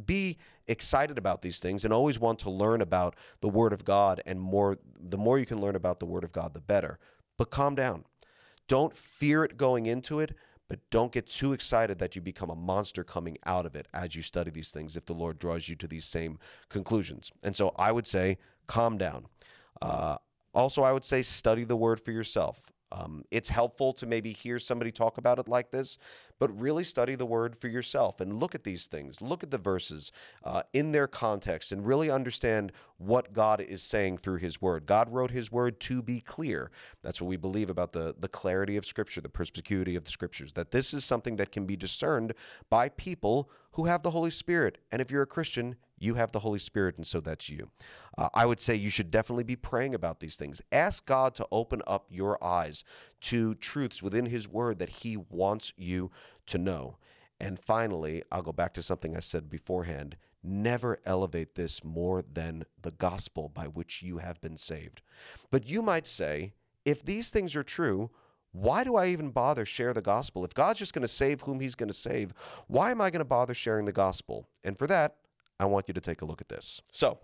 be 0.06 0.38
excited 0.68 1.18
about 1.18 1.42
these 1.42 1.60
things 1.60 1.86
and 1.86 1.94
always 1.94 2.20
want 2.20 2.40
to 2.40 2.50
learn 2.50 2.82
about 2.82 3.16
the 3.42 3.50
Word 3.50 3.74
of 3.74 3.86
God. 3.86 4.22
And 4.26 4.40
more, 4.40 4.78
the 5.00 5.18
more 5.18 5.40
you 5.40 5.46
can 5.46 5.62
learn 5.62 5.76
about 5.76 6.00
the 6.00 6.06
Word 6.06 6.24
of 6.24 6.32
God, 6.32 6.54
the 6.54 6.62
better. 6.62 7.00
But 7.38 7.52
calm 7.52 7.76
down. 7.76 8.06
Don't 8.68 8.96
fear 8.96 9.44
it 9.44 9.58
going 9.58 9.86
into 9.86 10.20
it, 10.20 10.36
but 10.68 10.80
don't 10.90 11.12
get 11.12 11.28
too 11.28 11.54
excited 11.54 12.00
that 12.00 12.16
you 12.16 12.22
become 12.22 12.50
a 12.50 12.56
monster 12.56 13.04
coming 13.04 13.38
out 13.46 13.66
of 13.66 13.76
it 13.76 13.88
as 13.94 14.16
you 14.16 14.24
study 14.24 14.50
these 14.50 14.72
things 14.72 14.98
if 14.98 15.06
the 15.06 15.14
Lord 15.14 15.38
draws 15.38 15.70
you 15.70 15.76
to 15.76 15.88
these 15.88 16.06
same 16.06 16.40
conclusions. 16.70 17.32
And 17.44 17.56
so 17.56 17.74
I 17.78 17.92
would 17.92 18.08
say, 18.08 18.38
calm 18.68 18.98
down. 18.98 19.28
Uh, 19.82 20.18
also, 20.54 20.82
I 20.82 20.94
would 20.94 21.04
say 21.04 21.22
study 21.22 21.64
the 21.64 21.76
word 21.76 22.00
for 22.00 22.12
yourself. 22.12 22.72
Um, 22.92 23.24
it's 23.32 23.50
helpful 23.50 23.94
to 23.94 24.06
maybe 24.06 24.32
hear 24.32 24.60
somebody 24.60 24.92
talk 24.92 25.18
about 25.18 25.40
it 25.40 25.48
like 25.48 25.72
this, 25.72 25.98
but 26.40 26.58
really 26.60 26.84
study 26.84 27.16
the 27.16 27.26
word 27.26 27.58
for 27.58 27.68
yourself 27.68 28.22
and 28.22 28.40
look 28.40 28.54
at 28.54 28.64
these 28.64 28.88
things, 28.88 29.22
look 29.22 29.44
at 29.44 29.52
the 29.52 29.58
verses 29.58 30.12
uh, 30.44 30.64
in 30.74 30.92
their 30.92 31.08
context, 31.08 31.72
and 31.72 31.86
really 31.86 32.10
understand 32.10 32.72
what 32.98 33.34
God 33.34 33.60
is 33.60 33.82
saying 33.82 34.18
through 34.18 34.38
His 34.38 34.62
word. 34.62 34.86
God 34.86 35.12
wrote 35.12 35.32
His 35.32 35.52
word 35.52 35.80
to 35.82 36.02
be 36.02 36.22
clear. 36.22 36.72
That's 37.02 37.22
what 37.22 37.28
we 37.30 37.38
believe 37.38 37.70
about 37.70 37.92
the, 37.92 38.16
the 38.18 38.28
clarity 38.28 38.78
of 38.78 38.86
Scripture, 38.86 39.22
the 39.22 39.30
perspicuity 39.30 39.96
of 39.96 40.04
the 40.04 40.12
Scriptures, 40.12 40.54
that 40.54 40.72
this 40.72 40.94
is 40.94 41.04
something 41.04 41.38
that 41.38 41.52
can 41.52 41.66
be 41.66 41.76
discerned 41.76 42.34
by 42.70 42.90
people 42.90 43.50
who 43.72 43.86
have 43.86 44.04
the 44.04 44.12
Holy 44.12 44.32
Spirit. 44.32 44.78
And 44.92 45.02
if 45.02 45.12
you're 45.12 45.24
a 45.24 45.28
Christian, 45.28 45.76
you 45.98 46.16
have 46.16 46.32
the 46.32 46.40
Holy 46.40 46.60
Spirit, 46.60 46.98
and 46.98 47.08
so 47.08 47.20
that's 47.20 47.50
you. 47.50 47.70
Uh, 48.18 48.30
I 48.34 48.46
would 48.46 48.60
say 48.60 48.76
you 48.76 48.90
should 48.90 49.12
definitely 49.12 49.44
be 49.44 49.56
praying 49.56 49.96
about 49.96 50.20
these 50.20 50.36
things. 50.36 50.62
Ask 50.72 51.06
God 51.06 51.36
to 51.36 51.48
open 51.52 51.82
up 51.88 52.08
your 52.10 52.44
eyes 52.44 52.84
to 53.22 53.56
truths 53.56 54.04
within 54.04 54.26
His 54.28 54.48
Word 54.48 54.80
that 54.80 54.90
He 54.90 55.18
wants 55.18 55.74
you 55.78 56.12
to 56.48 56.58
know. 56.58 56.98
And 57.40 57.60
finally, 57.60 58.24
I'll 58.32 58.42
go 58.42 58.52
back 58.52 58.74
to 58.76 58.84
something 58.84 59.16
I 59.16 59.20
said 59.20 59.50
beforehand. 59.50 60.18
Never 60.44 61.00
elevate 61.06 61.56
this 61.56 61.84
more 61.84 62.22
than 62.22 62.66
the 62.82 62.92
gospel 62.92 63.50
by 63.50 63.66
which 63.66 64.04
you 64.04 64.20
have 64.20 64.40
been 64.42 64.58
saved. 64.58 65.02
But 65.50 65.68
you 65.68 65.82
might 65.82 66.08
say, 66.08 66.54
if 66.86 67.04
these 67.04 67.32
things 67.32 67.56
are 67.56 67.64
true, 67.64 68.12
why 68.52 68.86
do 68.86 68.96
I 68.96 69.08
even 69.08 69.32
bother 69.32 69.66
share 69.66 69.92
the 69.92 70.02
gospel? 70.02 70.46
If 70.46 70.54
God's 70.54 70.80
just 70.80 70.94
going 70.94 71.02
to 71.02 71.08
save 71.10 71.42
whom 71.42 71.60
he's 71.60 71.76
going 71.76 71.90
to 71.90 71.94
save, 71.94 72.34
why 72.68 72.92
am 72.92 73.02
I 73.02 73.10
going 73.10 73.20
to 73.20 73.26
bother 73.26 73.54
sharing 73.54 73.86
the 73.86 73.92
gospel? 73.92 74.48
And 74.64 74.78
for 74.78 74.88
that, 74.88 75.18
I 75.60 75.66
want 75.66 75.88
you 75.88 75.94
to 75.94 76.02
take 76.02 76.22
a 76.22 76.26
look 76.26 76.42
at 76.42 76.50
this. 76.50 76.82
So, 76.92 77.20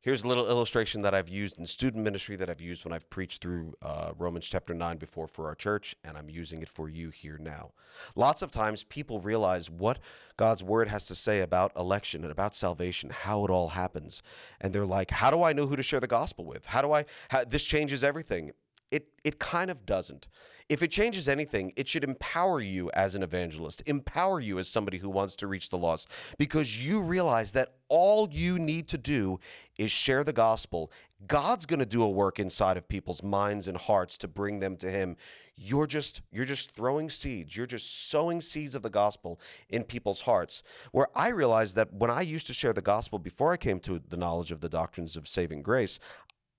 here's 0.00 0.22
a 0.22 0.28
little 0.28 0.48
illustration 0.48 1.02
that 1.02 1.14
I've 1.14 1.28
used 1.28 1.58
in 1.58 1.66
student 1.66 2.04
ministry 2.04 2.36
that 2.36 2.48
I've 2.48 2.60
used 2.60 2.84
when 2.84 2.92
I've 2.92 3.08
preached 3.10 3.42
through 3.42 3.74
uh, 3.82 4.12
Romans 4.16 4.46
chapter 4.46 4.72
9 4.72 4.98
before 4.98 5.26
for 5.26 5.46
our 5.46 5.54
church, 5.54 5.96
and 6.04 6.16
I'm 6.16 6.30
using 6.30 6.62
it 6.62 6.68
for 6.68 6.88
you 6.88 7.10
here 7.10 7.38
now. 7.38 7.72
Lots 8.14 8.42
of 8.42 8.50
times 8.50 8.84
people 8.84 9.20
realize 9.20 9.70
what 9.70 9.98
God's 10.36 10.62
word 10.62 10.88
has 10.88 11.06
to 11.06 11.14
say 11.14 11.40
about 11.40 11.72
election 11.76 12.22
and 12.22 12.30
about 12.30 12.54
salvation, 12.54 13.10
how 13.10 13.44
it 13.44 13.50
all 13.50 13.68
happens. 13.68 14.22
And 14.60 14.72
they're 14.72 14.86
like, 14.86 15.10
how 15.10 15.30
do 15.30 15.42
I 15.42 15.52
know 15.52 15.66
who 15.66 15.76
to 15.76 15.82
share 15.82 16.00
the 16.00 16.06
gospel 16.06 16.44
with? 16.44 16.66
How 16.66 16.82
do 16.82 16.92
I, 16.92 17.04
how, 17.28 17.44
this 17.44 17.64
changes 17.64 18.04
everything. 18.04 18.52
It, 18.90 19.08
it 19.24 19.38
kind 19.38 19.70
of 19.70 19.84
doesn't. 19.84 20.28
If 20.68 20.82
it 20.82 20.90
changes 20.90 21.28
anything, 21.28 21.72
it 21.76 21.86
should 21.86 22.02
empower 22.02 22.60
you 22.60 22.90
as 22.92 23.14
an 23.14 23.22
evangelist, 23.22 23.82
empower 23.86 24.40
you 24.40 24.58
as 24.58 24.68
somebody 24.68 24.98
who 24.98 25.08
wants 25.08 25.36
to 25.36 25.46
reach 25.46 25.70
the 25.70 25.78
lost, 25.78 26.08
because 26.38 26.84
you 26.84 27.00
realize 27.00 27.52
that 27.52 27.74
all 27.88 28.28
you 28.30 28.58
need 28.58 28.88
to 28.88 28.98
do 28.98 29.38
is 29.78 29.92
share 29.92 30.24
the 30.24 30.32
gospel. 30.32 30.90
God's 31.28 31.66
going 31.66 31.78
to 31.78 31.86
do 31.86 32.02
a 32.02 32.10
work 32.10 32.40
inside 32.40 32.76
of 32.76 32.88
people's 32.88 33.22
minds 33.22 33.68
and 33.68 33.76
hearts 33.76 34.18
to 34.18 34.28
bring 34.28 34.58
them 34.58 34.76
to 34.78 34.90
him. 34.90 35.16
You're 35.56 35.86
just 35.86 36.20
you're 36.32 36.44
just 36.44 36.72
throwing 36.72 37.08
seeds. 37.08 37.56
You're 37.56 37.66
just 37.66 38.10
sowing 38.10 38.40
seeds 38.40 38.74
of 38.74 38.82
the 38.82 38.90
gospel 38.90 39.40
in 39.70 39.84
people's 39.84 40.22
hearts. 40.22 40.62
Where 40.92 41.08
I 41.14 41.28
realized 41.28 41.76
that 41.76 41.92
when 41.92 42.10
I 42.10 42.20
used 42.20 42.46
to 42.48 42.52
share 42.52 42.74
the 42.74 42.82
gospel 42.82 43.18
before 43.18 43.52
I 43.52 43.56
came 43.56 43.80
to 43.80 44.00
the 44.06 44.18
knowledge 44.18 44.52
of 44.52 44.60
the 44.60 44.68
doctrines 44.68 45.16
of 45.16 45.26
saving 45.26 45.62
grace, 45.62 45.98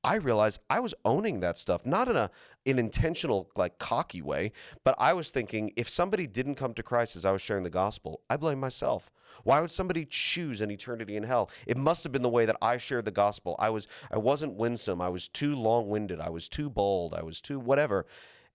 I 0.04 0.16
realized 0.16 0.62
I 0.70 0.80
was 0.80 0.94
owning 1.04 1.40
that 1.40 1.58
stuff, 1.58 1.86
not 1.86 2.08
in 2.08 2.16
a 2.16 2.32
an 2.66 2.80
intentional 2.80 3.50
like 3.56 3.80
cocky 3.80 4.22
way, 4.22 4.52
but 4.84 4.96
I 4.98 5.14
was 5.14 5.32
thinking 5.32 5.72
if 5.76 5.90
somebody 5.90 6.28
didn't 6.28 6.56
come 6.56 6.74
to 6.74 6.84
Christ 6.84 7.16
as 7.16 7.26
I 7.26 7.32
was 7.32 7.42
sharing 7.42 7.64
the 7.64 7.70
gospel, 7.70 8.22
I 8.30 8.38
blame 8.38 8.60
myself. 8.60 9.10
Why 9.44 9.62
would 9.62 9.72
somebody 9.72 10.06
choose 10.10 10.62
an 10.62 10.72
eternity 10.72 11.16
in 11.16 11.24
hell? 11.24 11.50
It 11.66 11.78
must 11.78 12.04
have 12.04 12.12
been 12.12 12.24
the 12.24 12.30
way 12.30 12.46
that 12.46 12.58
I 12.62 12.78
shared 12.78 13.06
the 13.06 13.12
gospel. 13.12 13.56
I 13.60 13.70
was 13.70 13.88
I 14.12 14.18
wasn't 14.18 14.54
winsome. 14.54 15.02
I 15.02 15.10
was 15.10 15.28
too 15.28 15.56
long-winded. 15.56 16.20
I 16.20 16.30
was 16.30 16.50
too 16.50 16.70
bold. 16.70 17.14
I 17.14 17.24
was 17.24 17.42
too 17.42 17.60
whatever. 17.60 18.06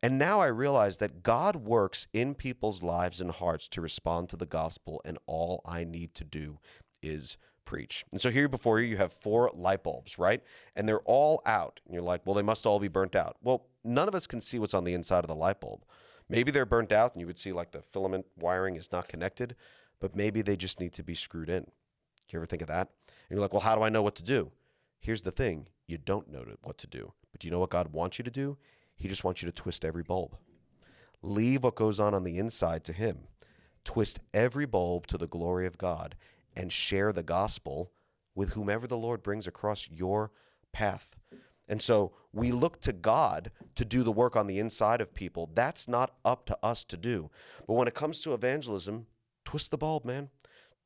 And 0.02 0.18
now 0.18 0.40
I 0.40 0.46
realize 0.46 0.98
that 0.98 1.22
God 1.22 1.56
works 1.56 2.08
in 2.12 2.34
people's 2.34 2.82
lives 2.82 3.20
and 3.20 3.30
hearts 3.30 3.68
to 3.68 3.80
respond 3.80 4.28
to 4.30 4.36
the 4.36 4.46
gospel, 4.46 5.00
and 5.04 5.16
all 5.26 5.62
I 5.64 5.84
need 5.84 6.14
to 6.16 6.24
do 6.24 6.58
is 7.02 7.36
preach. 7.64 8.04
And 8.12 8.20
so 8.20 8.30
here 8.30 8.48
before 8.48 8.80
you, 8.80 8.88
you 8.88 8.96
have 8.96 9.12
four 9.12 9.50
light 9.54 9.82
bulbs, 9.82 10.18
right? 10.18 10.42
And 10.76 10.88
they're 10.88 11.00
all 11.00 11.42
out. 11.46 11.80
And 11.84 11.94
you're 11.94 12.02
like, 12.02 12.22
well, 12.24 12.34
they 12.34 12.42
must 12.42 12.66
all 12.66 12.78
be 12.78 12.88
burnt 12.88 13.16
out. 13.16 13.36
Well, 13.42 13.66
none 13.84 14.08
of 14.08 14.14
us 14.14 14.26
can 14.26 14.40
see 14.40 14.58
what's 14.58 14.74
on 14.74 14.84
the 14.84 14.94
inside 14.94 15.24
of 15.24 15.28
the 15.28 15.34
light 15.34 15.60
bulb. 15.60 15.84
Maybe 16.28 16.50
they're 16.50 16.66
burnt 16.66 16.92
out 16.92 17.12
and 17.12 17.20
you 17.20 17.26
would 17.26 17.38
see 17.38 17.52
like 17.52 17.72
the 17.72 17.82
filament 17.82 18.26
wiring 18.38 18.76
is 18.76 18.92
not 18.92 19.08
connected, 19.08 19.54
but 20.00 20.16
maybe 20.16 20.42
they 20.42 20.56
just 20.56 20.80
need 20.80 20.92
to 20.94 21.02
be 21.02 21.14
screwed 21.14 21.48
in. 21.48 21.64
Do 21.64 21.70
you 22.30 22.38
ever 22.38 22.46
think 22.46 22.62
of 22.62 22.68
that? 22.68 22.88
And 23.06 23.30
you're 23.30 23.40
like, 23.40 23.52
well, 23.52 23.60
how 23.60 23.74
do 23.74 23.82
I 23.82 23.88
know 23.88 24.02
what 24.02 24.16
to 24.16 24.22
do? 24.22 24.50
Here's 25.00 25.22
the 25.22 25.30
thing 25.30 25.68
you 25.86 25.98
don't 25.98 26.30
know 26.30 26.44
what 26.62 26.78
to 26.78 26.86
do. 26.86 27.12
But 27.32 27.40
do 27.40 27.46
you 27.46 27.52
know 27.52 27.58
what 27.58 27.70
God 27.70 27.92
wants 27.92 28.18
you 28.18 28.24
to 28.24 28.30
do? 28.30 28.56
He 28.96 29.08
just 29.08 29.24
wants 29.24 29.42
you 29.42 29.46
to 29.46 29.52
twist 29.52 29.84
every 29.84 30.02
bulb. 30.02 30.36
Leave 31.22 31.64
what 31.64 31.74
goes 31.74 32.00
on 32.00 32.14
on 32.14 32.24
the 32.24 32.38
inside 32.38 32.84
to 32.84 32.92
Him. 32.92 33.28
Twist 33.84 34.20
every 34.32 34.66
bulb 34.66 35.06
to 35.08 35.18
the 35.18 35.26
glory 35.26 35.66
of 35.66 35.78
God 35.78 36.14
and 36.56 36.72
share 36.72 37.12
the 37.12 37.22
gospel 37.22 37.92
with 38.34 38.50
whomever 38.50 38.86
the 38.86 38.96
Lord 38.96 39.22
brings 39.22 39.46
across 39.46 39.88
your 39.90 40.30
path. 40.72 41.16
And 41.68 41.80
so 41.80 42.12
we 42.32 42.52
look 42.52 42.80
to 42.82 42.92
God 42.92 43.50
to 43.76 43.84
do 43.84 44.02
the 44.02 44.12
work 44.12 44.36
on 44.36 44.46
the 44.46 44.58
inside 44.58 45.00
of 45.00 45.14
people. 45.14 45.50
That's 45.54 45.88
not 45.88 46.14
up 46.24 46.46
to 46.46 46.58
us 46.62 46.84
to 46.84 46.96
do. 46.96 47.30
But 47.66 47.74
when 47.74 47.88
it 47.88 47.94
comes 47.94 48.20
to 48.22 48.34
evangelism, 48.34 49.06
twist 49.44 49.70
the 49.70 49.78
bulb, 49.78 50.04
man. 50.04 50.30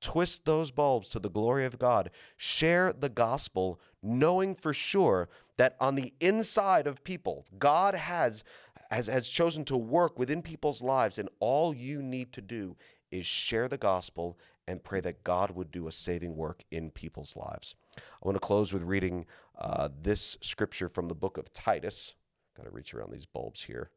Twist 0.01 0.45
those 0.45 0.71
bulbs 0.71 1.09
to 1.09 1.19
the 1.19 1.31
glory 1.31 1.65
of 1.65 1.79
God. 1.79 2.11
Share 2.37 2.93
the 2.93 3.09
gospel, 3.09 3.81
knowing 4.03 4.55
for 4.55 4.75
sure 4.75 5.29
that 5.57 5.75
on 5.81 5.95
the 5.95 6.13
inside 6.21 6.87
of 6.87 7.03
people, 7.03 7.47
God 7.59 7.95
has, 7.95 8.45
has, 8.91 9.07
has 9.07 9.27
chosen 9.27 9.65
to 9.65 9.77
work 9.77 10.19
within 10.19 10.43
people's 10.43 10.83
lives, 10.83 11.19
and 11.19 11.31
all 11.41 11.75
you 11.75 12.03
need 12.03 12.33
to 12.35 12.43
do 12.43 12.77
is 13.11 13.25
share 13.25 13.69
the 13.69 13.79
gospel 13.79 14.39
and 14.69 14.83
pray 14.83 15.01
that 15.01 15.25
God 15.25 15.53
would 15.53 15.71
do 15.71 15.87
a 15.87 15.93
saving 15.93 16.37
work 16.37 16.65
in 16.71 16.91
people's 16.91 17.37
lives. 17.37 17.75
I 17.97 18.01
want 18.23 18.37
to 18.37 18.41
close 18.41 18.73
with 18.73 18.83
reading 18.83 19.27
uh, 19.59 19.89
this 20.03 20.37
scripture 20.41 20.89
from 20.89 21.09
the 21.09 21.15
book 21.15 21.39
of 21.39 21.53
Titus. 21.53 22.15
Got 22.57 22.65
to 22.65 22.71
reach 22.71 22.95
around 22.95 23.13
these 23.13 23.27
bulbs 23.27 23.63
here 23.63 23.91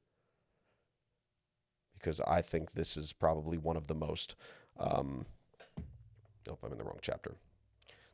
because 2.00 2.22
I 2.22 2.42
think 2.42 2.74
this 2.74 2.98
is 2.98 3.14
probably 3.14 3.58
one 3.58 3.78
of 3.78 3.88
the 3.88 3.96
most. 3.96 4.36
Um, 4.80 5.26
nope, 6.48 6.60
I'm 6.64 6.72
in 6.72 6.78
the 6.78 6.84
wrong 6.84 7.00
chapter. 7.02 7.36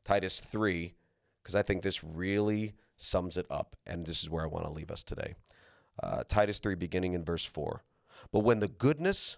Titus 0.03 0.39
3, 0.39 0.93
because 1.41 1.55
I 1.55 1.61
think 1.61 1.83
this 1.83 2.03
really 2.03 2.73
sums 2.97 3.37
it 3.37 3.45
up, 3.49 3.75
and 3.85 4.05
this 4.05 4.23
is 4.23 4.29
where 4.29 4.43
I 4.43 4.47
want 4.47 4.65
to 4.65 4.71
leave 4.71 4.91
us 4.91 5.03
today. 5.03 5.35
Uh, 6.01 6.23
Titus 6.27 6.59
3, 6.59 6.75
beginning 6.75 7.13
in 7.13 7.23
verse 7.23 7.45
4. 7.45 7.83
But 8.31 8.39
when 8.39 8.59
the 8.59 8.67
goodness 8.67 9.37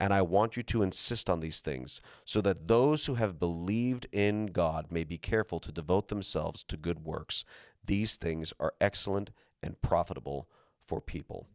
and 0.00 0.14
I 0.14 0.22
want 0.22 0.56
you 0.56 0.62
to 0.64 0.82
insist 0.82 1.28
on 1.28 1.40
these 1.40 1.60
things, 1.60 2.00
so 2.24 2.40
that 2.40 2.66
those 2.66 3.04
who 3.04 3.14
have 3.16 3.38
believed 3.38 4.06
in 4.10 4.46
God 4.46 4.86
may 4.90 5.04
be 5.04 5.18
careful 5.18 5.60
to 5.60 5.70
devote 5.70 6.08
themselves 6.08 6.64
to 6.64 6.78
good 6.78 7.04
works. 7.04 7.44
These 7.86 8.16
things 8.16 8.54
are 8.58 8.72
excellent 8.80 9.30
and 9.62 9.80
profitable 9.82 10.48
for 10.80 11.02
people. 11.02 11.46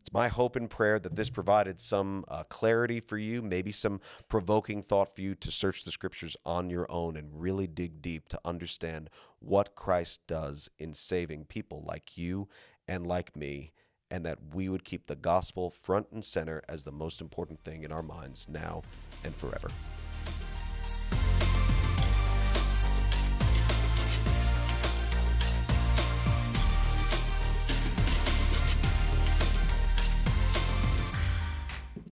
It's 0.00 0.12
my 0.12 0.28
hope 0.28 0.56
and 0.56 0.68
prayer 0.70 0.98
that 0.98 1.14
this 1.14 1.30
provided 1.30 1.78
some 1.78 2.24
uh, 2.28 2.44
clarity 2.44 2.98
for 2.98 3.18
you, 3.18 3.40
maybe 3.42 3.70
some 3.70 4.00
provoking 4.28 4.82
thought 4.82 5.14
for 5.14 5.20
you 5.20 5.34
to 5.36 5.50
search 5.50 5.84
the 5.84 5.92
scriptures 5.92 6.36
on 6.44 6.70
your 6.70 6.90
own 6.90 7.16
and 7.16 7.40
really 7.40 7.66
dig 7.66 8.00
deep 8.02 8.28
to 8.28 8.40
understand 8.44 9.10
what 9.38 9.76
Christ 9.76 10.20
does 10.26 10.68
in 10.78 10.94
saving 10.94 11.44
people 11.44 11.84
like 11.86 12.16
you 12.16 12.48
and 12.88 13.06
like 13.06 13.36
me 13.36 13.72
and 14.12 14.26
that 14.26 14.38
we 14.52 14.68
would 14.68 14.84
keep 14.84 15.06
the 15.06 15.16
gospel 15.16 15.70
front 15.70 16.06
and 16.12 16.22
center 16.22 16.62
as 16.68 16.84
the 16.84 16.92
most 16.92 17.22
important 17.22 17.64
thing 17.64 17.82
in 17.82 17.90
our 17.90 18.02
minds 18.02 18.46
now 18.46 18.82
and 19.24 19.34
forever. 19.34 19.68